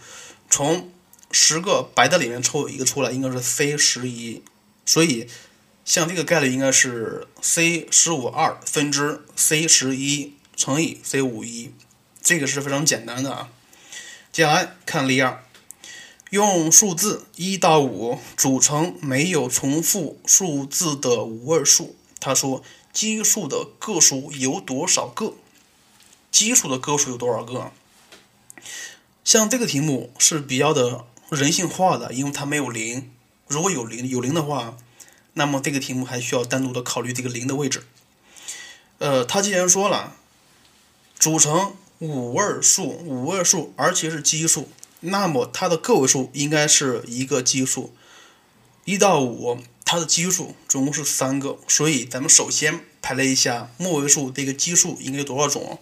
[0.49, 0.89] 从
[1.29, 4.41] 十个白的里面抽一个出来，应该是 C 十一。
[4.85, 5.27] 所以
[5.83, 11.73] 像这个概率应该是 C 十五二分之 C 十一乘以 C 五一，
[12.21, 13.49] 这个是非常简单的啊。
[14.33, 15.43] 接下来看例二，
[16.31, 21.95] 用数字一到五组成没有重复数字的五位数。
[22.19, 25.35] 他说，奇数的个数有多少个？
[26.31, 27.71] 奇数的个数有多少个？
[29.23, 33.11] 像这个题目是比较的人性化的，因为它没有零。
[33.47, 34.75] 如果有零有零的话，
[35.33, 37.85] 那么这个题目还需要单独的考虑这个零的位置。
[38.97, 40.15] 呃，他既然说了
[41.19, 44.67] 组成五位数，五位数而且是奇数，
[44.99, 47.93] 那么它的个位数应该是一个奇数，
[48.83, 55.79] 一到五它的奇数总共是三个，所以咱们首先排列一下末位数这个奇数应该有多少种。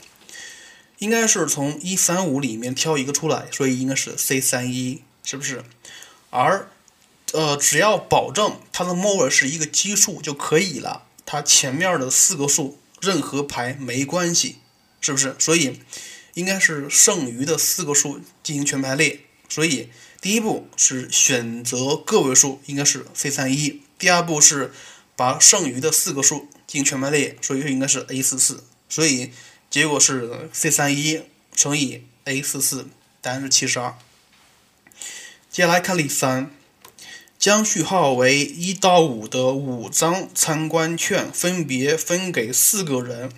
[1.00, 5.64] 应该是从一三五里面挑一个出来，所以应该是 C 三一，是不是？
[6.30, 6.70] 而，
[7.34, 14.58] 呃，只要保证它的末位是一个奇数就可以了，它前面的四个数任何排没关系，
[15.00, 15.36] 是不是？
[15.40, 15.80] 所以
[16.34, 19.22] 应该是剩余的四个数进行全排列。
[19.50, 19.90] 所以
[20.22, 23.82] 第一步是选择个位数，应该是 C 三一。
[23.98, 24.72] 第二步是
[25.16, 28.64] 把剩余的四个数进行全排列，所以应该是 A 四四。
[28.90, 29.32] 所以。
[29.72, 31.22] 结果是 C 三一
[31.56, 32.88] 乘以 A 四四，
[33.22, 33.96] 答案是七十二。
[35.50, 36.52] 接下来看例三，
[37.40, 43.32] 将序号为一到五的五张参观券分别分给四个人，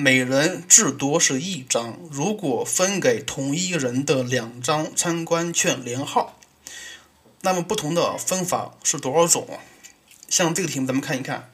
[0.00, 1.98] 每人至多是一张。
[2.08, 6.38] 如果分给同一人的两张参观券连号，
[7.40, 9.58] 那么不同的分法是多少种？
[10.28, 11.50] 像这个题目，咱们看一看，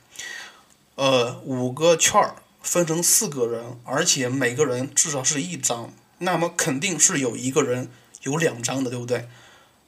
[0.96, 2.36] 呃，五个券儿。
[2.62, 7.90] 分成四个人，而且每个人至少是一张，那么肯定是有一个人
[8.22, 9.26] 有两张的，对不对？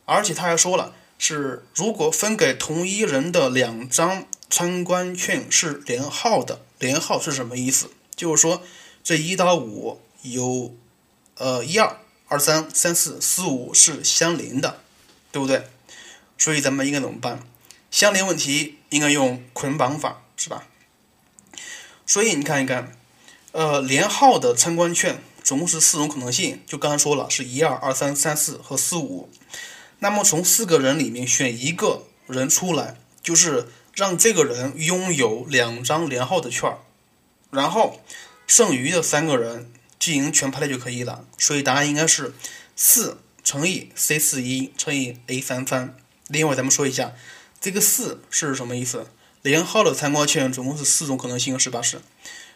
[0.06, 7.90] 而且他还说了，是如果分给同一人的两张参观券是连号的，连号是什么意思？
[8.16, 8.62] 就是说
[9.04, 10.74] 这一到五有，
[11.36, 14.80] 呃，一二二三三四四五是相邻的，
[15.30, 15.68] 对不对？
[16.38, 17.40] 所以咱们应该怎么办？
[17.90, 20.66] 相邻问题应该用捆绑法，是吧？
[22.04, 22.96] 所以你看一看，
[23.52, 29.28] 呃，连号的参观券总共是四种可能性，就刚才说了是一二二三三四和四五。
[30.00, 36.78] 那么从四个人里面选一个人出来，就是让这个人拥有两张连号的券儿，
[37.50, 38.00] 然后
[38.46, 41.24] 剩余的三个人进行全排列就可以了。
[41.38, 42.34] 所以答案应该是
[42.74, 45.96] 四乘以 C 四一乘以 A 三三。
[46.28, 47.12] 另外咱们说一下，
[47.60, 49.06] 这个四是什么意思？
[49.42, 51.80] 连号的参观券总共是四种可能性，是吧？
[51.80, 52.00] 是。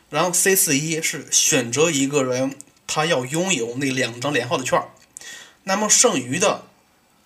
[0.08, 2.56] 然后 C 四一是选择一个人，
[2.88, 4.88] 他要拥有那两张连号的券儿。
[5.62, 6.64] 那么剩余的，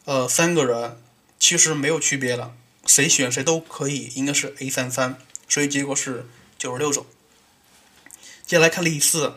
[0.04, 0.98] 呃，三个人
[1.38, 2.52] 其实没有区别了，
[2.84, 5.16] 谁选谁都可以，应该是 A 三三。
[5.48, 6.26] 所以结果是
[6.58, 7.06] 九十六种。
[8.46, 9.34] 接下来看例四，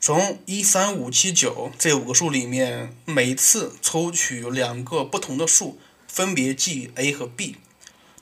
[0.00, 7.56] 从一三五七九这五个数里面，每次抽取两个不同的数，分别记 A 和 B。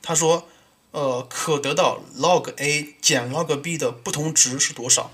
[0.03, 0.49] 他说。
[0.93, 5.13] 呃，可得到 log a 减 log b 的不同值是多少？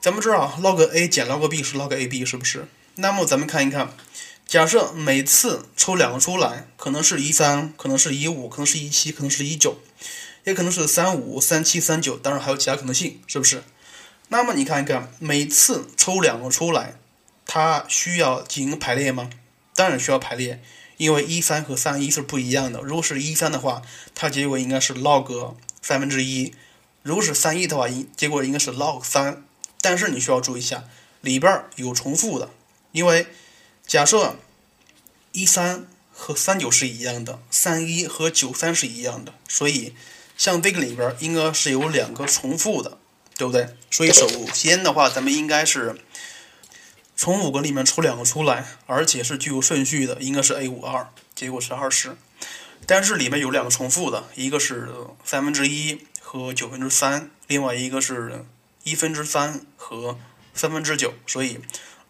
[0.00, 2.66] 咱们知道 log a 减 log b 是 log a b 是不是？
[2.96, 3.94] 那么咱们看一看，
[4.48, 9.76] 假设每次抽两个出来，可能是一三，可能是一五，可能是一七，可能是一九，
[10.48, 13.62] 也可能是三五、三七、三九，当然还有其他可能性，是不是？
[14.28, 16.96] 那么你看一看，每次抽两个出来，
[17.46, 19.28] 它需要进行排列吗？
[19.74, 20.62] 当然需要排列。
[20.96, 22.80] 因为一三和三一是不一样的。
[22.80, 23.82] 如果是一三的话，
[24.16, 26.52] 它结果应该是 log 三分之一；
[27.02, 29.44] 如果是三一的话，应结果应该是 log 三。
[29.80, 30.84] 但是你需要注意一下，
[31.20, 32.50] 里边有重复的。
[32.90, 33.28] 因为
[33.86, 34.36] 假设
[35.30, 39.94] 一三和三九是一样的，三一和九三是一样的，所以
[40.38, 42.96] 像这个里边应该是有两个重复的，
[43.36, 43.76] 对不对？
[43.90, 46.00] 所以首先的话，咱们应该是。
[47.20, 52.16] 从五个里面抽两个出来，而且是具有顺序的，应该是 A 五二，结果是二十。
[52.86, 54.88] 但是里面有两个重复的，一个是
[55.24, 58.44] 三分之一和九分之三，另外一个是
[58.84, 60.16] 一分之三和
[60.54, 61.58] 三分之九，所以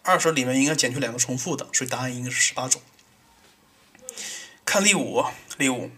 [0.03, 2.83] 二十里面应该减去两个重复的，所以答案应该是十八种。
[4.67, 5.25] 看例五，
[5.57, 5.91] 例五，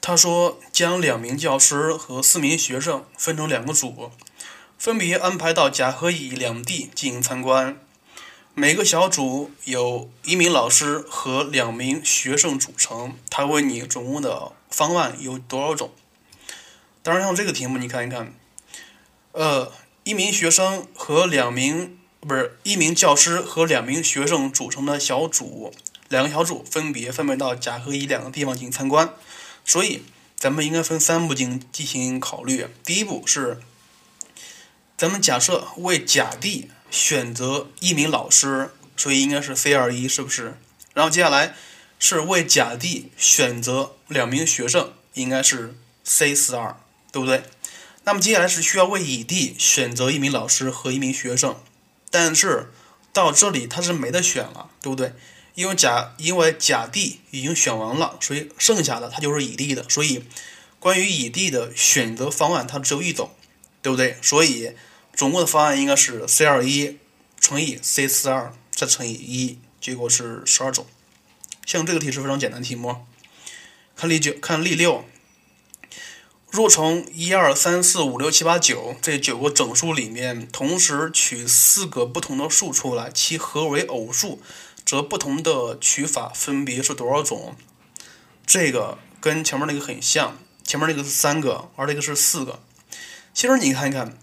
[0.00, 4.10] 他说将两名教师和四名学生分成两个组，
[4.78, 7.78] 分别安排到甲和乙两地进行参观。
[8.54, 13.16] 每个小组由一名老师和两名学生组成。
[13.30, 15.92] 他问你总共的方案有多少种？
[17.02, 18.34] 当然，像这个题目，你看一看，
[19.32, 19.72] 呃，
[20.02, 25.72] 一名学生和两名不是一名教师和两名学生组成的小组，
[26.08, 29.14] 两个小组分别分配到甲和乙两个地方进行参观。
[29.68, 30.02] 所以，
[30.36, 32.66] 咱们应该分三步进进行考虑。
[32.84, 33.60] 第一步是，
[34.96, 36.70] 咱们假设为甲地。
[36.90, 40.56] 选择一名老师，所以应该是 C 二一，是不是？
[40.94, 41.54] 然后接下来
[41.98, 46.80] 是为甲地选择两名学生，应该是 C 四二，
[47.12, 47.42] 对不对？
[48.04, 51.60] 那么接下来是需要为乙地选择一名老师和一名学生，
[52.10, 52.72] 但是
[53.12, 55.12] 到这里他是没得选了，对不对？
[55.58, 60.22] 因为甲因为甲地已经选完了，所以剩下的它就是乙地的，所以
[60.78, 63.32] 关于乙地的选择方案它只有一种，
[63.82, 64.16] 对不对？
[64.22, 64.70] 所以
[65.12, 66.98] 总共的方案应该是 C 二一
[67.40, 70.86] 乘以 C 四二再乘以一，结果是十二种。
[71.66, 72.94] 像这个题是非常简单题目，
[73.96, 75.04] 看例九，看例六。
[76.52, 84.40] 若从一二三四五六七八九这九个整数里面，同时取四个不同的数出来，其和为偶数，
[84.88, 87.54] 则不同的取法分别是多少种？
[88.46, 92.58] 这个跟前面那个很像，前面那个是三个，而这个是四个。
[93.34, 94.16] 其实你看一看，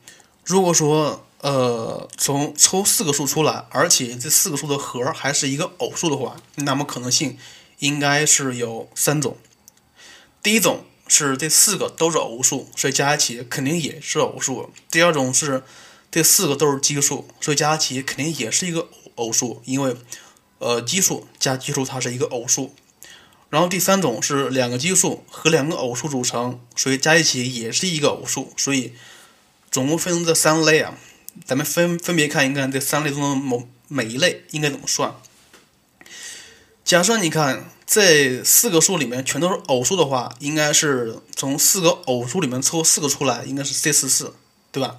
[0.44, 7.38] 如果说呃从抽四个数出来，而且这四个数的和还是一个偶数的话，那么可能性
[7.78, 9.38] 应该是有三种。
[10.42, 10.84] 第一种。
[11.08, 14.72] 是这四个都是偶数，所以加起肯定也是偶数。
[14.90, 15.62] 第二种是
[16.10, 19.96] 这四个都是奇数，所以加起肯定也是一个偶数，因为
[20.66, 22.74] 呃奇数加奇数它是一个偶数。
[23.50, 28.54] 然后第三种是两个奇数和两个偶数组成，所以加一起也是一个偶数。
[28.58, 28.94] 所以
[29.70, 30.98] 总共分成这三类啊，
[31.46, 35.16] 咱们分分别看一看这三类中的某每一类应该怎么算。
[36.84, 37.70] 假设你看。
[37.88, 44.34] 这四个数里面全都是偶数的话，应该是从四个偶数里面抽四个出来，应该是 C 四四，
[44.72, 44.98] 对吧？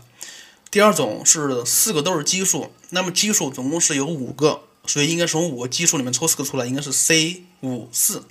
[0.70, 8.24] 第二种是四个都是奇数，那么奇数总共是有五个，所以应该从五个奇数里面抽四个出来，应该是 C 五四。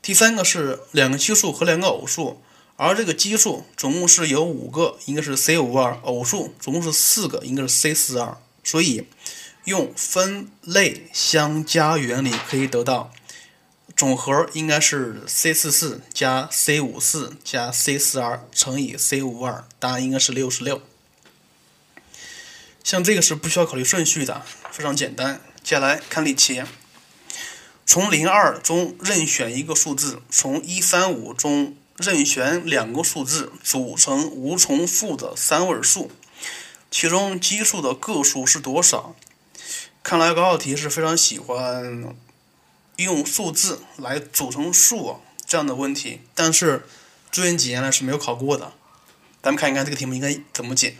[0.00, 2.40] 第三个是两个奇数和两个偶数，
[2.76, 8.38] 而这个奇数总共是有五个，应该是 C 五二，偶数总共是四个，应该是 C 四二。
[8.64, 9.06] 所以
[9.64, 13.12] 用分类相加原理可以得到。
[13.96, 20.80] 总和应该是 C 四四加 C 五四加 C 四二乘以 C 五二，答案应该是六十六。
[22.84, 25.40] 像这个是不需要考虑顺序的，非常简单。
[25.68, 26.64] 接下来看例题，
[27.84, 36.10] 从零二中任选一个数字，从一三五中任选两个数字，组成无重复的三位数，
[36.90, 39.14] 其中奇数的个数是多少？
[40.02, 42.16] 看来高考题是非常喜欢。
[42.96, 46.86] 用数字来组成数这样的问题，但是
[47.30, 48.72] 最近几年来是没有考过的。
[49.42, 50.96] 咱们看一看这个题目应该怎么解。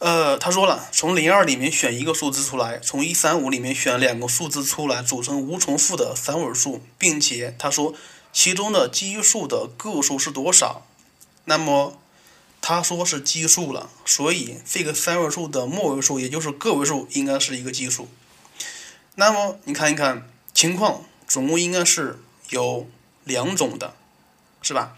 [0.00, 7.94] 呃，他说了，从零二里面选一个数字出来，从一三五里面选两个数字出来，组成无重复的三位数，并且他说
[8.32, 10.86] 其中的奇数的个数是多少？
[11.44, 12.00] 那么
[12.62, 18.08] 他说是奇数了，所以这个三位数的末位数，也就是个位数，应该是一个奇数。
[19.16, 22.88] 那么你看一看情况，总共应该是有
[23.24, 23.94] 两种的，
[24.62, 24.96] 是吧？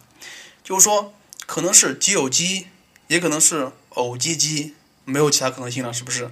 [0.63, 1.13] 就是说，
[1.45, 2.69] 可能是奇偶奇，
[3.09, 4.75] 也可能是偶奇奇，
[5.05, 6.31] 没有其他可能性了，是不是？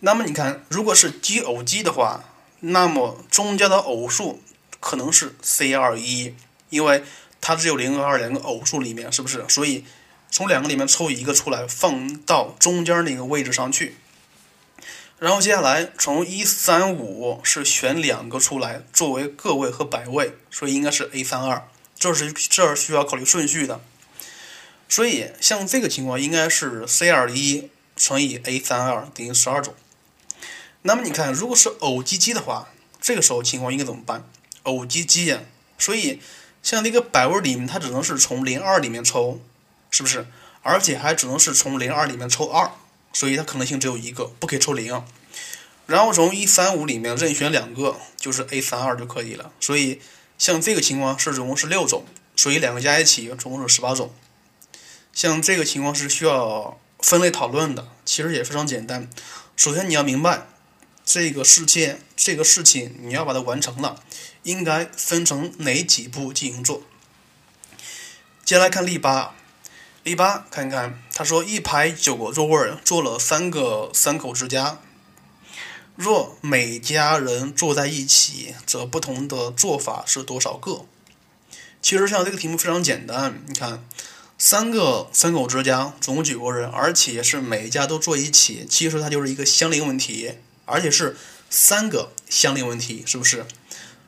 [0.00, 2.24] 那么你看，如果是奇偶奇的话，
[2.60, 4.42] 那么中间的偶数
[4.80, 6.34] 可能是 C 二一，
[6.70, 7.04] 因为
[7.40, 9.44] 它只有零和二两个偶数里面，是不是？
[9.48, 9.84] 所以
[10.30, 13.96] 从两个里面抽一个出来，放到中间那个位置上去。
[15.18, 23.80] 然后接下来从一三五是选两个出来作为个位和百位，所以应该是 A 三二，这是这儿需要考虑顺序的。
[24.88, 27.70] 所以像这个情况应该是 C 二一
[28.04, 29.76] 乘以 A 三二等于十二种。
[30.82, 32.66] 那么你看，如果是偶奇奇的话，
[33.00, 34.24] 这个时候情况应该怎么办？
[34.64, 35.38] 偶奇奇呀，
[35.78, 36.20] 所以
[36.64, 39.40] 像那个百位里面，它只能是从零二里面抽，
[39.88, 40.26] 是不是？
[40.62, 42.72] 而且还只能是从零二里面抽二。
[43.12, 45.00] 所以它可能性只有一个，不可以抽零。
[45.86, 49.52] 然后从一三五里面任选两个，就是 A 三二就可以了。
[49.60, 50.00] 所以
[50.38, 54.12] 像这个情况是总共是六种，所以两个加一起总共是十八种。
[55.12, 59.10] 像这个情况是需要分类讨论的，其实也非常简单。
[59.54, 60.46] 首先你要明白
[61.04, 64.02] 这个事件、这个事情你要把它完成了，
[64.44, 66.82] 应该分成哪几步进行做。
[68.44, 69.34] 接下来看例八。
[70.04, 74.80] 例八，看看他说一排九个座位坐了三个三口之家，
[75.94, 80.84] 若每家人坐在一起，则不同的做法是多少个？
[81.80, 83.84] 其实像这个题目非常简单，你看
[84.44, 90.34] 三个三口之家总共九个人，而且是每一家都坐一起，其实它就是一个相邻问题，
[90.64, 91.16] 而且是
[91.48, 93.46] 三个相邻问题，是不是？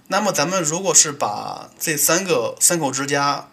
[0.09, 3.49] 那么咱们如果是把这三个三口之家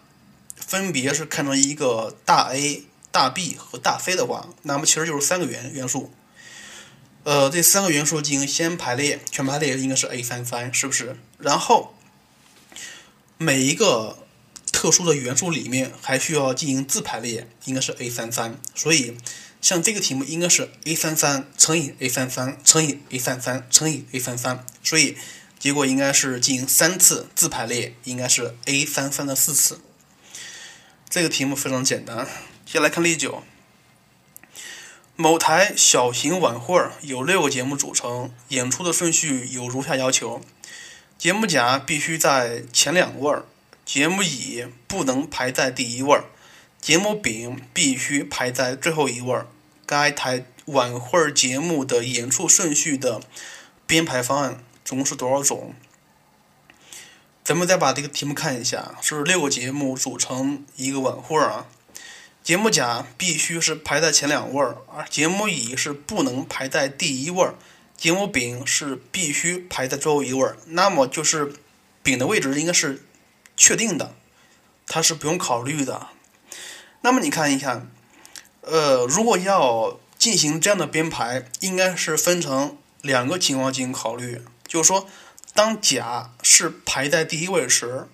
[0.56, 6.12] 分别是看成一个大 A、大 B 和大 C 的话，那么其实就是三个元元素。
[7.22, 11.16] 呃，这三个元素进行先排列，全排列应该是 A 三三，是不是？
[11.38, 11.94] 然后
[13.38, 14.21] 每一个
[14.72, 18.58] 特殊的元素里面还需要进行自排列，应该是 a 三三。
[18.74, 19.16] 所以
[19.60, 25.16] 像这个题目应该是 a 三三乘以 a 三三乘以 a 三三乘以 a 三三，所以
[25.58, 29.80] 结果应该是进行三次自排列，应该是 a 三三的四次。
[31.08, 32.26] 这个题目非常简单。
[32.64, 33.44] 接下来看例九。
[35.14, 40.40] 某台小型晚会由六个节目组成，演出的顺序有如下要求：
[41.18, 43.36] 节目甲必须在前两位，
[43.84, 46.24] 节目乙不能排在第一位儿，
[46.80, 49.46] 节目丙必须排在最后一位儿。
[49.84, 53.20] 该台晚会节目的演出顺序的
[53.86, 55.74] 编排方案总共是多少种？
[57.44, 61.66] 咱们再把这个题目看一下，是六个节目组成一个晚会啊。
[62.42, 67.54] 节目甲必须是排在前两位儿，而节目乙是不能排在第一位儿，
[67.96, 70.56] 节目丙是必须排在最后一位儿。
[70.66, 71.52] 那么就是
[72.02, 73.04] 丙的位置应该是
[73.62, 74.16] 确定的，
[74.88, 76.08] 它是不用考虑的。
[77.02, 77.88] 那么你看一看，
[78.62, 85.08] 呃，如果要进行这样的编排，应该是分成两个情况进行考虑，就是说，
[85.54, 88.08] 当甲是排在第一位时，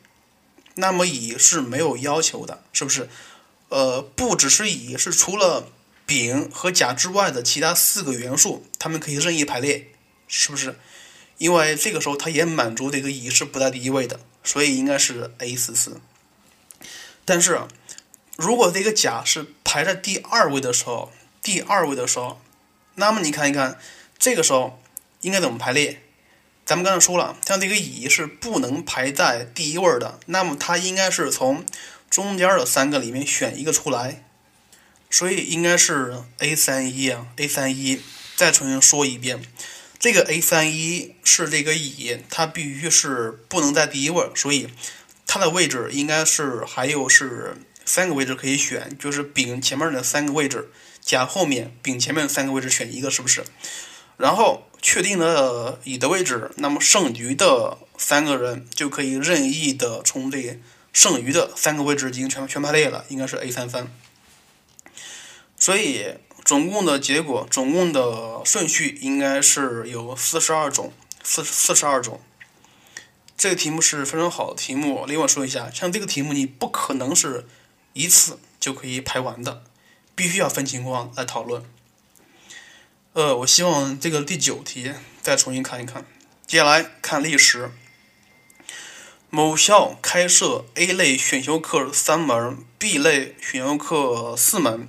[0.74, 3.09] 那么乙是没有要求的，是不是？
[3.70, 5.68] 呃，不只是乙，是除了
[6.05, 9.88] 丙和甲之外的其他四个元素，它们可以任意排列，
[10.26, 10.78] 是不是？
[11.38, 16.01] 因为这个时候它也满足这个乙是不在第一位的，所以应该是 A 四四。
[17.24, 17.61] 但是，
[18.36, 21.12] 如果这个甲是排在第二位的时候，
[21.43, 22.41] 第二位的时候，
[22.95, 23.78] 那么你看一看，
[24.18, 24.82] 这个时候
[25.20, 26.03] 应该怎么排列？
[26.64, 31.64] 咱们刚才说了，像这个乙是不能排在第一位的，那么它应该是从。
[32.11, 34.24] 中间的三个里面选一个出来，
[35.11, 38.01] 所以应该是 A 三一啊，A 三一。
[38.34, 39.43] 再重新说一遍，
[39.99, 44.68] 这个 A 三一是这个乙，它必须是不能在第一位，所以
[45.26, 50.70] 它的位置应该是还有是三个位置可以选，就是丙前面的三个位置
[51.01, 53.44] 甲后面丙前面三个位置选一个，是不是？
[54.16, 60.61] 然后确定了乙的位置，那么剩余的三个人就可以任意的从这。
[60.90, 63.86] 剩余的三个位置进行全全排列了，应该是 A 三三。
[65.57, 66.14] 所以
[66.49, 72.22] 总共的结果，总共的顺序应该是有四十二种，四四十二种。
[73.36, 75.05] 这个题目是非常好的题目。
[75.07, 77.46] 另外说一下，像这个题目你不可能是
[77.92, 79.62] 一次就可以排完的，
[80.14, 81.62] 必须要分情况来讨论。
[83.12, 86.07] 呃，我希望这个第九题再重新看一看。
[86.46, 87.70] 接下来看历史。
[89.28, 94.88] 某校开设 A 类选修课三门，B 类选修课四门。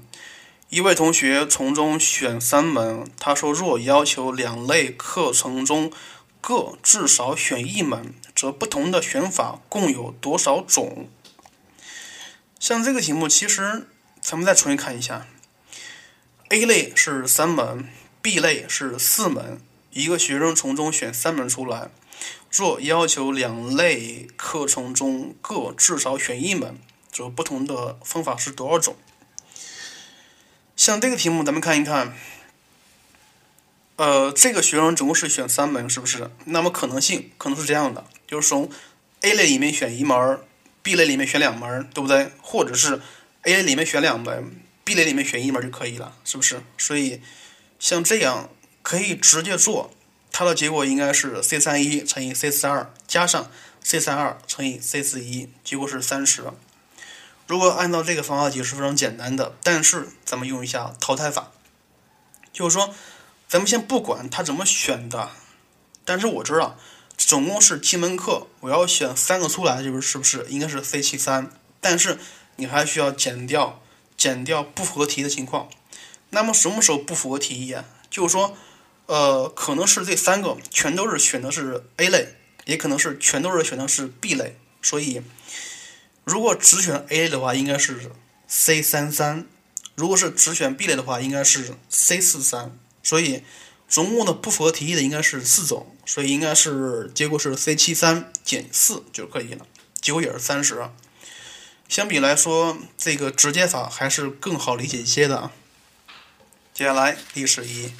[0.69, 5.91] 一位同学从中选三门，他说：“若要求两类课程中
[6.41, 11.09] 各至少选一门，则不同的选法共有多少种？”
[12.59, 13.87] 像这个题目，其实
[14.21, 15.25] 咱们再重新看一下
[16.49, 17.89] ：A 类是三门
[18.21, 19.59] ，B 类是四门，
[19.89, 21.89] 一个学生从中选三门出来。
[22.51, 26.77] 若要求两类课程中各至少选一门，
[27.11, 28.95] 则不同的方法是多少种？
[30.79, 32.15] 像这个题目，咱们看一看。
[33.97, 36.31] 呃，这个学生总共是选三门，是不是？
[36.45, 38.69] 那么可能性可能是这样的，就是从
[39.19, 40.39] A 类里面选一门
[40.81, 42.31] ，B 类里面选两门，对不对？
[42.41, 43.01] 或者是
[43.41, 44.55] A 类里面选两门
[44.85, 46.61] ，B 类里面选一门就可以了，是不是？
[46.77, 47.19] 所以
[47.77, 48.49] 像这样
[48.81, 49.93] 可以直接做。
[50.31, 53.51] 它的结果应该是 C 三一乘以 C 四二加上
[53.83, 56.45] C 三二乘以 C 四一，结果是三十。
[57.49, 61.51] 如果按照这个方法解是非常简单的，但是咱们用一下淘汰法，
[62.53, 62.93] 就是说，
[63.47, 65.31] 咱们先不管他怎么选的，
[66.05, 66.77] 但是我知道
[67.17, 71.51] 总共是七门课，我要选三个出来，就是是不是应该是 C 七三？
[71.81, 72.19] 但是
[72.57, 73.81] 你还需要减掉
[74.15, 75.67] 减掉不符合题的情况。
[76.29, 77.83] 那么什么时候不符合题意啊？
[78.11, 78.55] 就是说。
[79.07, 82.35] 呃，可能是这三个全都是选的是 A 类，
[82.65, 84.55] 也可能是全都是选的是 B 类。
[84.83, 85.23] 所以，
[86.29, 88.11] 如果只选 A 类的话，应该是
[88.47, 89.45] C 三三；
[89.95, 92.77] 如果是只选 B 类的话，应该是 C 四三。
[93.01, 93.43] 所以，
[93.87, 99.65] 总共的不符合题意的应该是四种，所以应该是结果是 C 七三减四就可以了，
[99.99, 100.87] 结果也是三十。
[101.87, 105.51] 相比来说，这个直接法还是更好理解一些的啊。
[106.71, 107.91] 接下来历史一。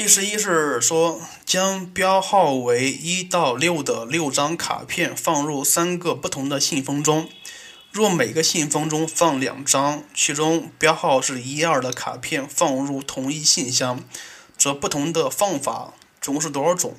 [0.00, 7.28] 第十一是说，将标号为一到六的六张卡片放入三个不同的信封中。
[7.92, 14.02] 若每个信封中放两张，其中标号是一二的卡片放入同一信箱，
[14.56, 16.96] 则不同的放法总共是多少种？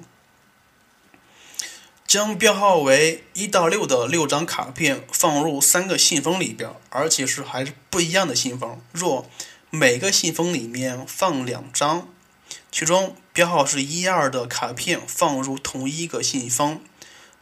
[2.06, 8.80] 将标号为一到六的六张卡片放入三个信封里边，而且是还是不一样的信封。
[8.92, 9.26] 若
[9.72, 12.08] 每个信封里面放两张，
[12.72, 16.82] 其中编号是一二的卡片放入同一个信封，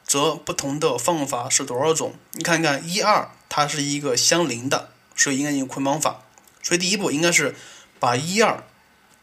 [0.03, 2.15] 则不同的方法是多少种？
[2.33, 6.23] 你看看一二，它是一个相邻的，所以应该用捆绑法。
[6.63, 7.55] 所以第一步应该是
[7.99, 8.63] 把一二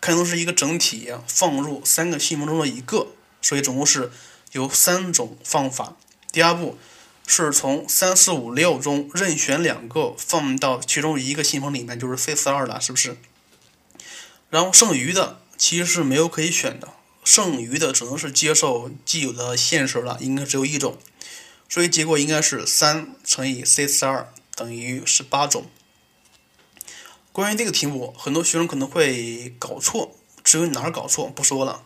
[0.01, 3.09] 看成是一个整体，放入三个信封中的一个，
[3.43, 4.13] 所以总共是。
[4.53, 5.97] 有三种方法。
[6.33, 6.79] 第二步
[7.27, 13.19] 是从三四五六中任选两个放到其中一个信封里面，就是 C 四二了，是不是？
[14.49, 16.89] 然后剩余的其实是没有可以选的，
[17.25, 20.99] 剩余的只能是接受既有的现实了，应该只有一种。
[21.69, 25.67] 所以结果应该是三乘以 C 四二等于十八种。
[27.33, 31.83] 关于这个题目，很多学生可能会搞错，至于哪儿搞错不说了，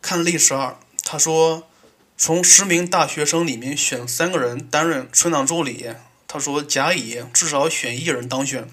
[0.00, 0.78] 看例十二。
[1.04, 1.68] 他说
[2.16, 5.94] ：“从十名大学生里面选三个人担任村长助理。”
[6.26, 8.66] 他说：“甲、乙至少选一人当选，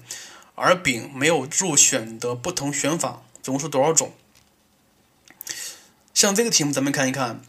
[0.54, 4.12] 而丙没有入选的不同选法，总共是多少种？”
[6.14, 7.42] 像这个题目，咱们看一看。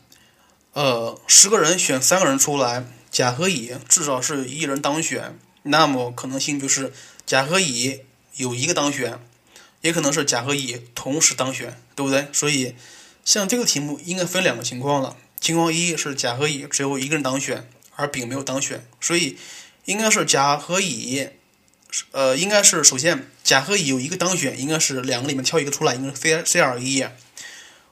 [0.73, 6.91] 呃，十个人选三个人出来，甲和乙至少是一人当选，那么可能性就是
[7.23, 8.01] 甲和乙
[8.37, 9.19] 有一个当选，
[9.81, 12.27] 也可能是甲和乙同时当选，对不对？
[12.33, 12.75] 所以。
[13.23, 15.15] 像这个题目应该分两个情况了。
[15.39, 19.37] 情况一是甲和乙只有一个人当选，而丙没有当选，所以
[19.85, 21.29] 应该是甲和乙，
[22.09, 27.05] 呃，应该是首先甲和乙有一个当选，应该是两个里面挑一个出来，应该是 C C R 一。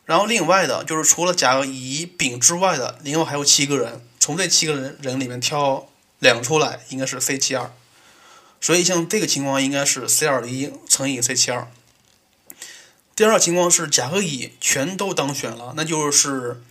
[0.06, 5.90] 然后另外的就是除了甲、乙、丙之外的，另外还有七个人，从这七个人人里面挑
[6.20, 7.74] 两个出来，应该是 C 七二。
[8.62, 11.70] 所以像这个情况应该是 C 二一乘以 C 七二。
[13.14, 16.62] 第二情况是甲和乙全都当选了，那就是，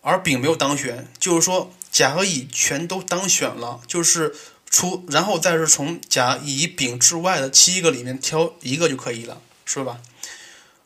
[0.00, 4.34] 而丙没有当选，就是说甲和乙全都当选了，就是
[4.68, 10.00] 除然后再是从甲、乙、丙之外的七个里面挑一个就可以了，是吧？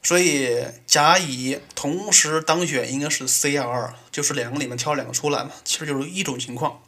[0.03, 6.83] 所以甲、乙同时当选应该是 C 二，就是两个里面挑两个出来嘛，其实就是一种情况。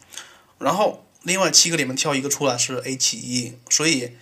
[0.59, 4.17] 然后另外七个里面挑一个出来是 A 七一，所以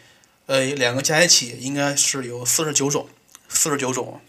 [0.46, 3.08] 呃两个加一起应该是有四十九种。
[3.52, 4.20] 四十九种。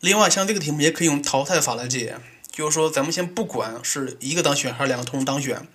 [0.00, 2.18] 另外，像这个题目也可以用淘汰法来解，
[2.52, 5.66] 就是说，咱们先不管是一个当选还是两个同时当选，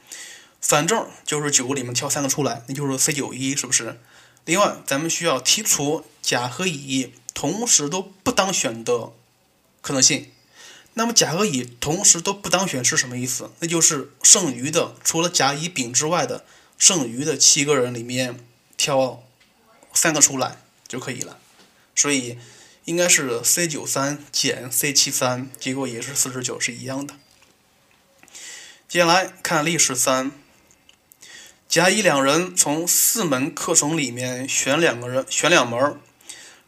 [0.66, 4.00] 反正就是九个里面挑三个出来，那就是 C 九一，是不是？
[4.46, 9.12] 另外，咱们需要剔除甲和乙同时都不当选的
[9.82, 10.32] 可能性。
[10.94, 13.52] 那么，甲和乙同时都不当选是什么意思？
[13.60, 16.46] 那就是剩余的除了甲、乙、丙之外的
[16.78, 18.40] 剩余的七个人里面
[18.78, 19.22] 挑
[19.94, 21.38] 三个出来就可以了。
[21.96, 22.38] 所以
[22.86, 27.16] 应该是 C 九三减 C 七三，结果也是四十九，是一样的。
[28.88, 30.32] 接下来看例十三，
[31.74, 36.00] 甲乙两人从四门课程里面选两个人，选两门，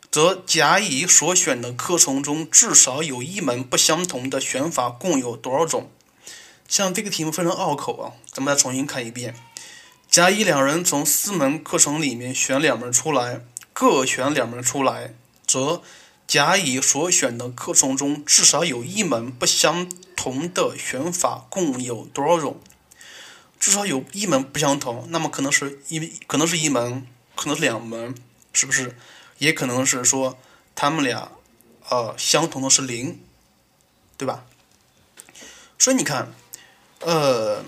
[0.09, 5.91] 则甲乙所选的课程中至少有一门不相同的选法，共有多少种？
[6.67, 9.35] 像这个题目非常拗口啊，咱们再重新看一遍。
[10.09, 13.41] 甲乙两人从四门课程里面选两门出来。
[13.73, 15.13] 各选两门出来，
[15.45, 15.83] 则
[16.25, 22.59] 甲乙所选的课程中至少有一门不相同的选法，共有多少种？
[23.59, 28.15] 至少有一门不相同，那么可能是一可能是一门，可能是两门，
[28.53, 28.95] 是不是？
[29.37, 30.37] 也可能是说
[30.75, 31.31] 他们俩
[31.89, 33.19] 呃相同的是零，
[34.17, 34.45] 对吧？
[35.77, 36.33] 所以你看，
[37.01, 37.63] 呃，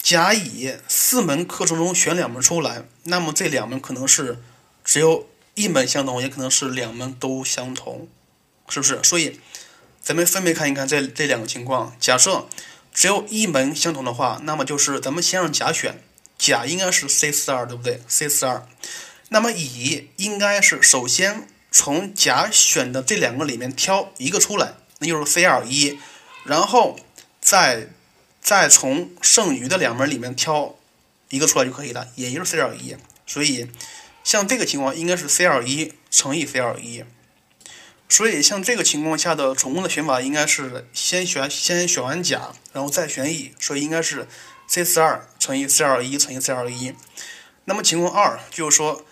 [0.00, 4.42] 甲乙四门课程中选两门出来，那么这两门可能是
[4.84, 5.28] 只有。
[5.58, 8.06] 一门相同，也可能是两门都相同，
[8.68, 9.02] 是不是？
[9.02, 9.40] 所以，
[10.02, 11.96] 咱们分别看一看这这两个情况。
[11.98, 12.46] 假设
[12.96, 16.02] 只有一门相同的话，那么就是咱们先让甲选，
[16.38, 18.66] 甲应该是 C 四二，对不对？C 四二。
[19.28, 25.98] 那么乙应该是首先从甲选的这两个里面挑一个出来，那就是 C 二一，
[26.44, 26.98] 然后
[27.38, 27.90] 再
[28.40, 30.74] 再从剩余的两门里面挑
[31.28, 32.96] 一个出来就可以了，也就是 C 二一。
[33.26, 33.68] 所以。
[34.24, 37.04] 像这个情况应该是 C 二一乘以 C 二一，
[38.08, 44.28] 所以像这个情况下的总共的选法应该是先选先选完甲，然后再选乙，所以应该是
[44.68, 46.94] C 四二乘以 C 二一乘以 C 二一。
[47.64, 49.04] 那么情况二就是说，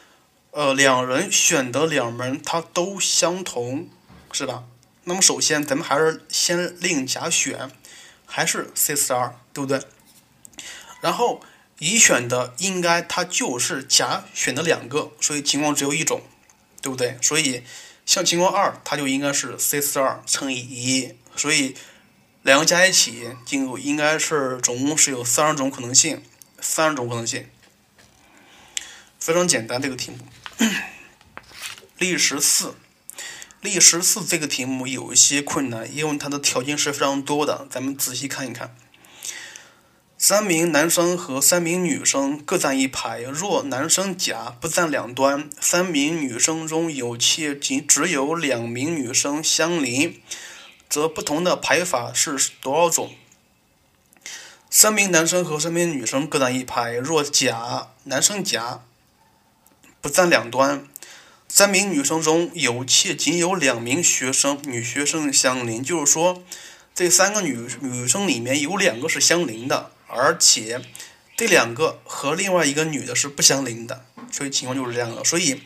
[0.53, 3.89] 呃，两人选的两门它都相同，
[4.33, 4.65] 是吧？
[5.05, 7.71] 那么首先咱们还是先令甲选，
[8.27, 9.81] 还是 C 四二，对不对？
[11.01, 11.41] 然后。
[11.81, 16.23] 乙选的应该它就是甲选的两个，所以情况只有一种，
[16.81, 17.19] 对不对？
[17.21, 17.65] 所以
[18.07, 21.75] 像情况二，它就应该是 C 四二乘以一，所以
[22.43, 26.23] 两个加一起，进入应该是总共是有三十种可能性，
[26.61, 27.47] 三十种可能性，
[29.19, 30.19] 非常简单这个题目。
[31.99, 32.75] 例十四，
[33.61, 38.77] 例十四这个题目有一些困难，因为它的条件是非常多的，咱们仔细看一看。
[40.27, 50.23] 三名男生和三名女生各站一排，若男生甲不站两端，三名女生中有且仅只有两名女生相邻，
[50.89, 53.13] 则不同的排法是多少种？
[54.71, 58.81] 三名男生和三名女生各站一排，若甲男生甲
[60.01, 60.89] 不占两端，
[61.47, 66.43] 三名女生中有且仅有两名学生女学生相邻，就是说，
[66.95, 69.91] 这三个女女生里面有两个是相邻的。
[70.15, 70.81] 而且
[71.37, 75.25] 这两个和另外一个女的是不相邻的，所以情况就是这样的。
[75.25, 75.61] 所以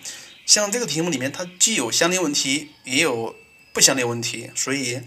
[0.47, 3.37] 像这个题目里面，它既有相邻问题，也有
[3.75, 4.51] 不相邻问题。
[4.57, 5.03] 所以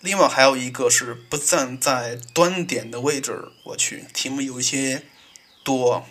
[0.00, 3.50] 另外还有一个是不站在端点的位置。
[3.64, 5.06] 我去，题目有一些
[5.64, 6.06] 多。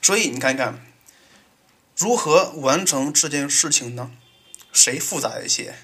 [0.00, 0.86] 所以你看看，
[1.96, 4.12] 如何完成这件事情呢？
[4.72, 5.74] 谁复杂一些？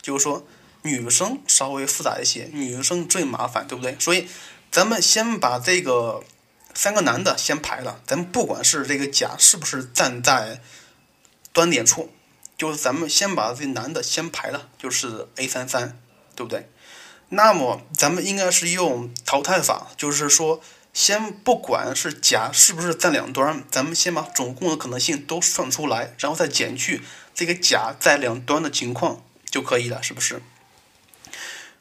[0.00, 0.46] 就是说，
[0.82, 3.96] 女生稍微复杂一些，女生最麻烦，对不对？
[3.98, 4.28] 所以。
[4.72, 6.24] 咱们先把这个
[6.72, 10.62] 三个男的先排了，咱们不管是这个甲是不是站在
[11.52, 12.10] 端点处，
[12.56, 16.00] 就是咱们先把这男的先排了，就是 A 三三，
[16.34, 16.70] 对不对？
[17.28, 20.62] 那么咱们应该是用淘汰法，就是说
[20.94, 27.02] 先不管是甲是不是占两端，咱们先把总共的可能性都算出来，然后再减去
[27.34, 30.40] 这个甲在两端的情况就可以了，是不是？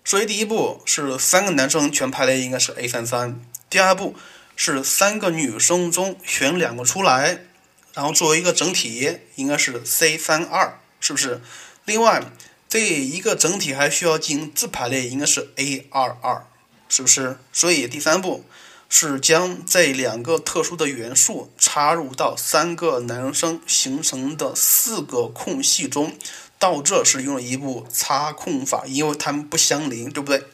[0.03, 3.39] 所以第一步是三个男生全排列应该是 A 三三，
[3.69, 4.15] 第二步
[4.55, 7.45] 是三个女生中选两个出来，
[7.93, 11.41] 然后作为一个整体应该是 C 三二，是不是？
[11.85, 12.23] 另外
[12.67, 16.47] 这一个整体还需要进行自排列，应该是 A 二二，
[16.89, 17.37] 是不是？
[17.53, 18.43] 所以第三步
[18.89, 26.15] 是将这两个特殊的元素插入到三个男生形成的四个空隙中。
[26.61, 30.45] 到这是用了一步插空法，因为它们不相邻，对不对？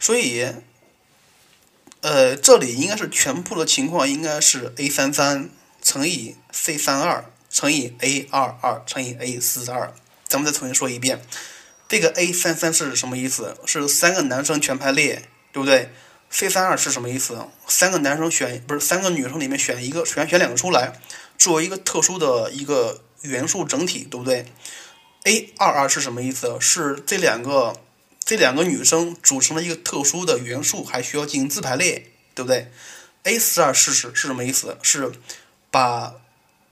[0.00, 0.46] 所以，
[2.00, 5.50] 呃，这里应该是全部的情况应该是 A 三三
[5.82, 9.92] 乘以 C 三二乘以 A 二二乘以 A 四二。
[10.26, 11.20] 咱们再重新说一遍，
[11.86, 13.54] 这个 A 三三是什么意思？
[13.66, 15.90] 是三个男生全排列，对不对
[16.30, 17.46] ？C 三二是什么意思？
[17.68, 20.98] 三个男生选不是三个女生里面选一个，选选两个出来，
[21.36, 23.02] 作为一个特殊的一个。
[23.22, 24.46] 元素整体对不对
[25.24, 26.56] ？A 二二是什么意思？
[26.60, 27.76] 是这两个
[28.24, 32.70] 这两个女生组成了一个特殊的元素，还需要进行自排列，对不对
[33.24, 34.76] ？A 四二是是是什么意思？
[34.82, 35.12] 是
[35.70, 36.14] 把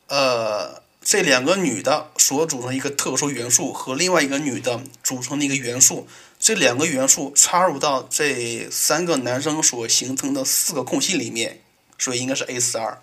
[0.08, 11.60] 呃这两个女的所组成一个特殊元素和另外一个女的组成的一个元素，这两个元素插入到这三个男生所形成的四个空隙里面，
[11.98, 13.00] 所以应该是 A 四二。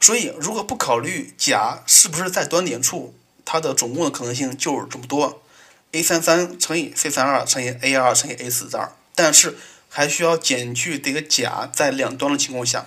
[0.00, 5.42] 所以，如果不考虑甲是不是在端点处，它的总共的可能性就是这么多
[5.90, 8.92] ：a 三三乘以 c 三二乘以 a 二乘以 a 四二。
[9.16, 12.86] 但是还需要减去这个甲在两端的情况下。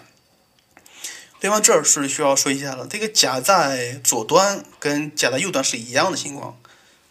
[1.41, 6.57] 另外，这儿是需要说一下了，这个甲在左端跟甲在右端是一样的情况，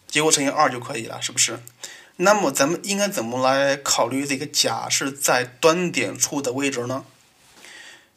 [0.07, 1.59] 结果乘以二就可以了，是不是？
[2.15, 7.05] 那么咱们应该怎么来考虑这个甲是在端点处的位置呢？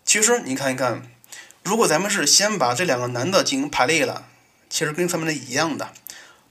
[0.06, 1.10] 其实你看一看。
[1.64, 4.26] 如果咱们是先把这两个男的进行排列了，
[4.68, 5.92] 其实跟上面的一样的，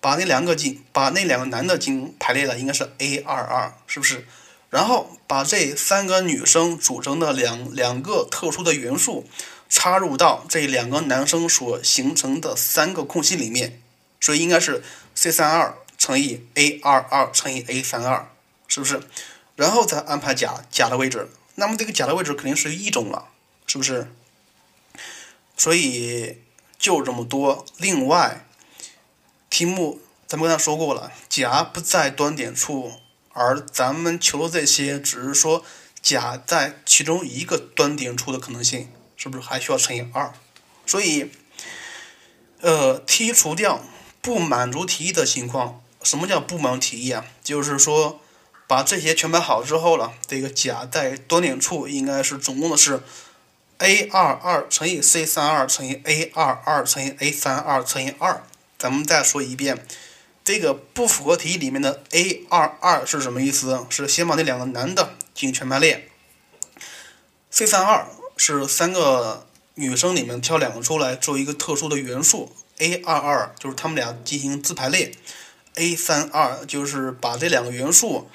[0.01, 4.27] 把那两个进把那两个男的进行排列了，应该是 A 二二，是不是？
[4.71, 9.29] 然后把这三个女生组成的两两个特殊的元素
[9.69, 13.79] 插入到这两个男生所形成的三个空隙里面，
[14.19, 14.83] 所以应该是
[15.13, 18.27] C 三二乘以 A 二二乘以 A 三二，
[18.67, 18.99] 是不是？
[19.55, 23.27] 然后再安排甲甲的位置，那么这个甲的位置肯定是一种了，
[23.67, 24.11] 是不是？
[25.55, 26.41] 所以
[26.77, 27.65] 就这么多。
[27.77, 28.45] 另外，
[29.49, 32.93] 题目咱们刚才说过了，甲不在端点处，
[33.33, 35.63] 而咱们求的这些只是说
[36.01, 40.33] 甲在其中一个端点处的可能性，是不是还需要乘以二？
[40.85, 41.31] 所以，
[42.59, 43.81] 呃，剔除掉
[44.21, 45.81] 不满足题意的情况。
[46.01, 47.25] 什么叫不满足题意啊？
[47.41, 48.19] 就是说
[48.67, 53.03] 把这些全排好之后了，这个甲在端点处应该是总共的是。
[53.83, 58.41] A 二二乘以 c 三二乘以 a 二二乘以 a 三二乘以二，
[58.79, 59.85] 咱们再说一遍，
[60.45, 63.85] 这个不符合题意里面的 a 二二是什么意思？
[63.89, 66.07] 是先把那两个男的进行全排列。
[67.51, 68.07] c 三二
[68.37, 75.11] 是三个女生里面挑两个出来做一个特殊的元素，a 二二就是他们俩进行自排列
[75.75, 78.29] a 三二，就是把这两个元素，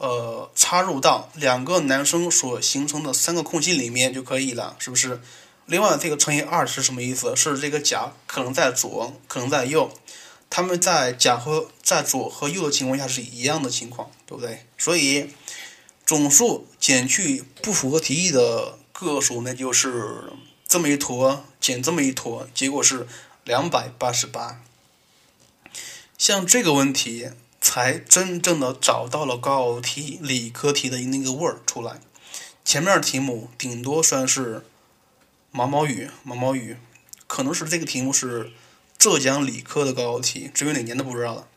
[0.00, 5.20] 呃，插入到两个男生所形成的三个空隙里面就可以了，是不是？
[5.66, 7.36] 另外，这个乘以二是什么意思？
[7.36, 9.92] 是这个甲可能在左，可能在右，
[10.48, 14.64] 他们在甲和在左和右的情况下是一样的情况，对不对？
[14.78, 15.28] 所以
[16.06, 20.32] 总数减去不符合题意的个数，那就是
[20.66, 23.06] 这么一坨减这么一坨，结果是
[23.44, 24.62] 两百八十八。
[26.16, 27.30] 像这个问题，
[27.60, 32.00] 才真正的找到了高考题、理科题的那个味儿出来。
[32.64, 34.64] 前面的题目顶多算是
[35.50, 36.76] 毛毛雨，毛毛雨，
[37.26, 38.52] 可能是这个题目是
[38.96, 41.48] 浙江理科的高考题，至于哪年的不知道了。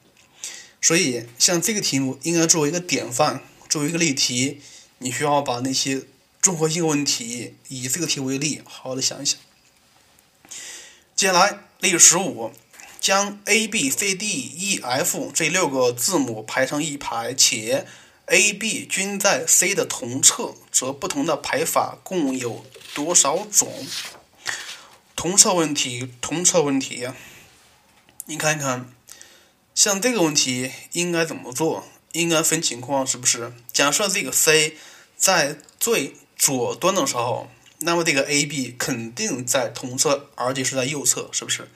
[0.81, 4.61] 所以，像这个题目应该作为一个典范，作为一个例题，
[4.97, 6.03] 你需要把那些
[6.41, 9.39] 综合性问题以这个题为例，好好的想一想。
[11.15, 12.51] 接下来，例十五。
[13.03, 17.85] 将 a b c d e f 这六个字母排成一排，且
[18.27, 23.85] a b 均在 c 的同侧，则不同的排法共有多少种？
[25.17, 27.09] 同侧问题，同侧问题！
[28.27, 28.93] 你看看，
[29.75, 31.83] 像这个问题应该怎么做？
[32.13, 33.51] 应该分情况，是不是？
[33.73, 34.77] 假设这个 c
[35.17, 37.49] 在最左端的时候，
[37.79, 41.67] 那么这个 a b 肯定在同侧，而且是在右侧，是不是？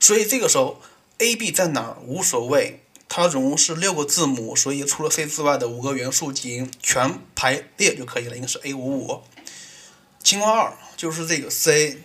[0.00, 0.80] 所以这个时候
[1.18, 9.20] ，A、B 在哪儿无所谓，它总共是六个字母，所以除了 C 之外的五个元素进行全排列就可以了，应该是 A 五五。
[10.24, 11.98] 情况二就是这个 C，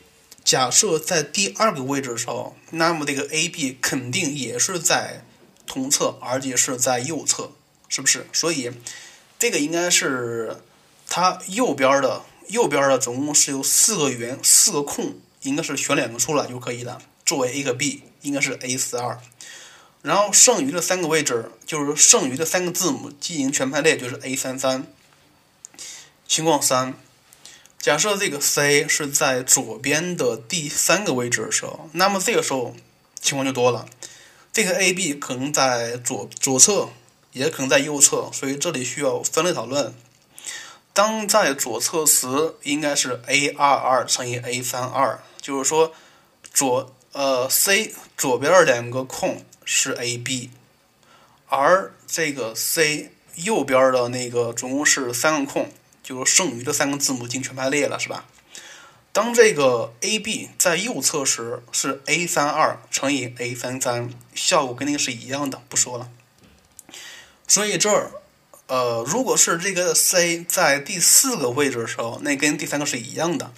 [0.43, 5.23] 假设在第二个位置的时候，那么这个 A、B 肯定也是在
[5.65, 7.51] 同侧，而且是在右侧，
[7.87, 8.27] 是不是？
[8.33, 8.71] 所以
[9.39, 10.57] 这个应该是
[11.07, 17.01] 它右边的，右边的总共是有四个圆，四个空，应该是选两个出来就可以了。
[17.25, 19.19] 作为 A 和 B 应该是 A 四二，
[20.03, 24.85] 然后剩余的三个位置就是剩余的三个字母进行全排列，就是 A 三三。
[26.27, 26.93] 情况三，
[27.79, 32.75] 假设这个 C 是在左边的第三个位置的时候，那么这个时候
[33.19, 33.87] 情况就多了，
[34.53, 36.89] 这个 A、B 可能在左左侧，
[37.31, 39.93] 也可能在右侧，所以这里需要分类讨论。
[40.93, 45.91] 当在左侧时，应该是 A 二二乘以 A 三二，就是说
[46.53, 46.94] 左。
[47.17, 50.49] 呃，C 左边儿两个空是 A、B，
[51.47, 55.71] 而这个 C 右边的那个总共是三个空，
[56.03, 58.25] 就是剩余的三个字母已经全排列了，是吧？
[59.13, 66.09] 当这个 A、B 在右侧时，是 A 三二乘以 A 三三，效果跟那个是一样的，不说了。
[67.47, 68.11] 所以这儿，
[68.67, 73.53] 呃，如果是这个 C 在第四个位置的时候，那跟第三个是一样的。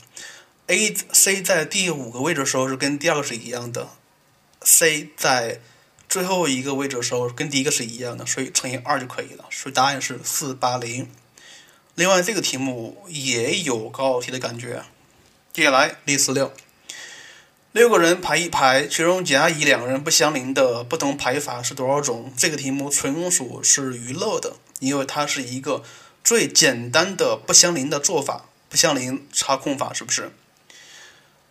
[0.67, 3.87] A、C 在第五个位置的时候是跟第二个是一样的
[4.61, 5.61] ，C 在
[6.09, 9.45] 最后一个位置的时候跟第一个是一样的，所以乘以二就可以了。
[9.49, 11.09] 所以答案是四八零。
[11.95, 14.83] 另外这个题目也有高考题的感觉。
[15.53, 16.51] 接下来例四六，
[17.71, 22.33] 六个人排一排，其中甲、乙两个人不相邻的不同排法是多少种？
[22.35, 25.81] 这个题目纯属是娱乐的，因为它是一个
[26.25, 30.33] 最简单的不相邻的做法，不相邻插空法，是不是？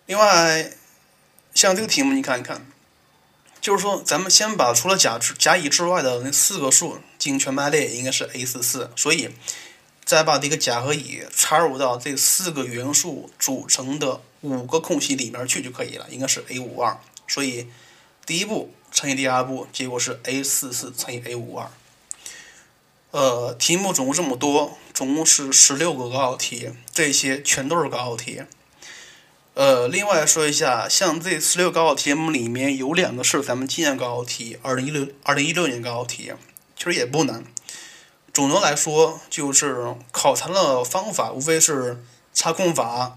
[0.07, 0.71] 另外，
[1.53, 2.65] 像这个题目，你看一看，
[3.61, 9.31] 就是说，咱们先把除了甲之甲乙之外的那四个数进行全排列，应该是 A 四四，所以
[10.05, 16.97] 再把这个甲和乙插入到这四个元素组成的五个空隙里面去就可以了，应该是 A 五二。
[17.27, 17.67] 所以
[18.25, 21.69] 第一步乘以第二步，结果是 A 四四乘以 A 五二。
[23.11, 28.43] 呃，题目总共这么多，总共是十六个高考题，这些全都是高考题。
[29.57, 36.31] 呃，另外说一下，像这十六高考题目里面有两个是咱们今年高考题，二零一六二零一六年高考题，
[36.77, 37.43] 其实也不难。
[38.35, 42.05] 总的来说，就是考察的方法无非是
[42.35, 43.17] 插空法、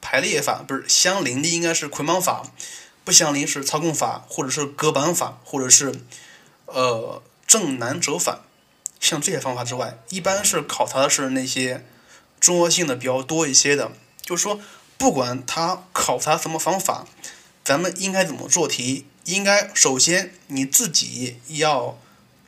[0.00, 2.42] 排列法，不是相邻的应该是捆绑法，
[3.04, 5.94] 不相邻是操控法，或者是隔板法，或者是
[6.66, 8.40] 呃正南折反。
[8.98, 11.86] 像这些方法之外，一般是考察的是那些
[12.40, 14.58] 综合性的比较多一些的，就是说。
[14.98, 17.06] 不管他考察什么方法，
[17.64, 19.06] 咱们应该怎么做题？
[19.24, 21.96] 应该首先你自己要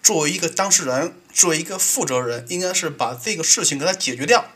[0.03, 4.47] 作为一个当事人，作为一个负责人，应该是把这个事情给它解决掉。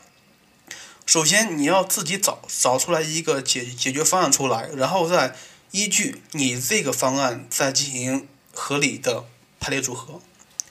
[1.05, 5.35] 首先你要自己找找出来一个解解决方案出来，然后再
[5.71, 9.23] 依据你这个方案再进行合理的
[9.59, 10.19] 排列组合。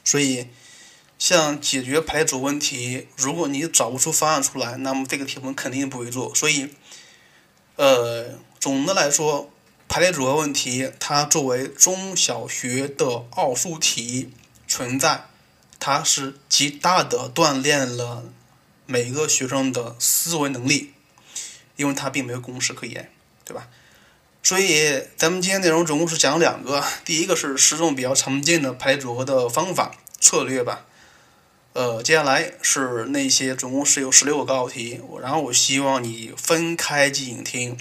[0.04, 0.48] 所以，
[1.18, 6.34] 像解决排列组问题，如果你找不出方案出来，那么这个题目肯定不会做。
[6.34, 6.68] 所以。
[7.76, 9.50] 呃，总的来说，
[9.88, 14.30] 排列组合问题，它作为中小学的奥数题
[14.68, 15.26] 存在，
[15.80, 18.24] 它是极大的锻炼了
[18.86, 20.92] 每个学生的思维能力，
[21.74, 23.10] 因为它并没有公式可言，
[23.44, 23.68] 对吧？
[24.42, 30.84] 所以咱们今天内容总共是讲两个，第一个是十种比较常见的排列组合的方法策略吧。
[31.74, 37.76] 呃，接下来是那些总共是有十六个高考题，然后我希望你分开进行听。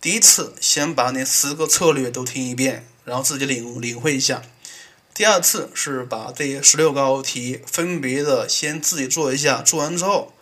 [0.00, 4.40] 第一次先把那十个策略都听一遍，然后自己领领会一下。
[5.12, 10.32] 第二次是把这十六个高题分别的先自己做一下，做完之后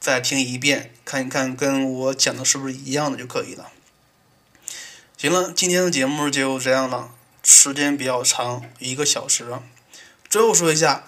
[0.00, 3.70] 再听一遍，看一看跟我讲的是不是一样的就可以了。
[5.16, 7.12] 行了，今天的节目就这样了，
[7.44, 9.46] 时间比较长，一个小时。
[10.28, 11.04] 最后说一下。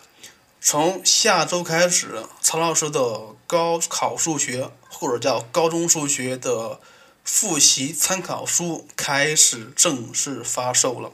[0.65, 6.79] 从下周开始，曹老师的高考数学或者叫高中数学的
[7.25, 11.11] 复习参考书开始正式发售了。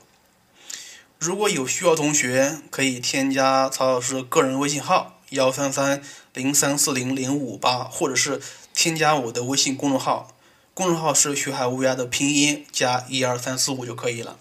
[1.18, 6.02] 如果有需要同学，可以添加曹老师个人微信号幺三三
[6.34, 8.42] 零三四零零五八，或者是
[8.74, 10.36] 添加我的微信公众号，
[10.74, 14.38] 公众号是学海无涯的拼音加一二三四五就可以了。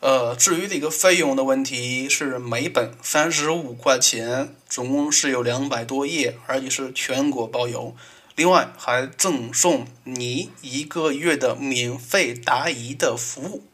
[0.00, 7.94] 呃，至于这个费用的问题，是每本三十五块钱，总共是有两百多页，而且是全国包邮。
[8.36, 13.64] 另外还赠送你一个月的免费答疑的服务。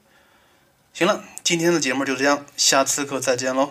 [0.94, 3.70] 行了，今天的节目就这样，下次课再见喽。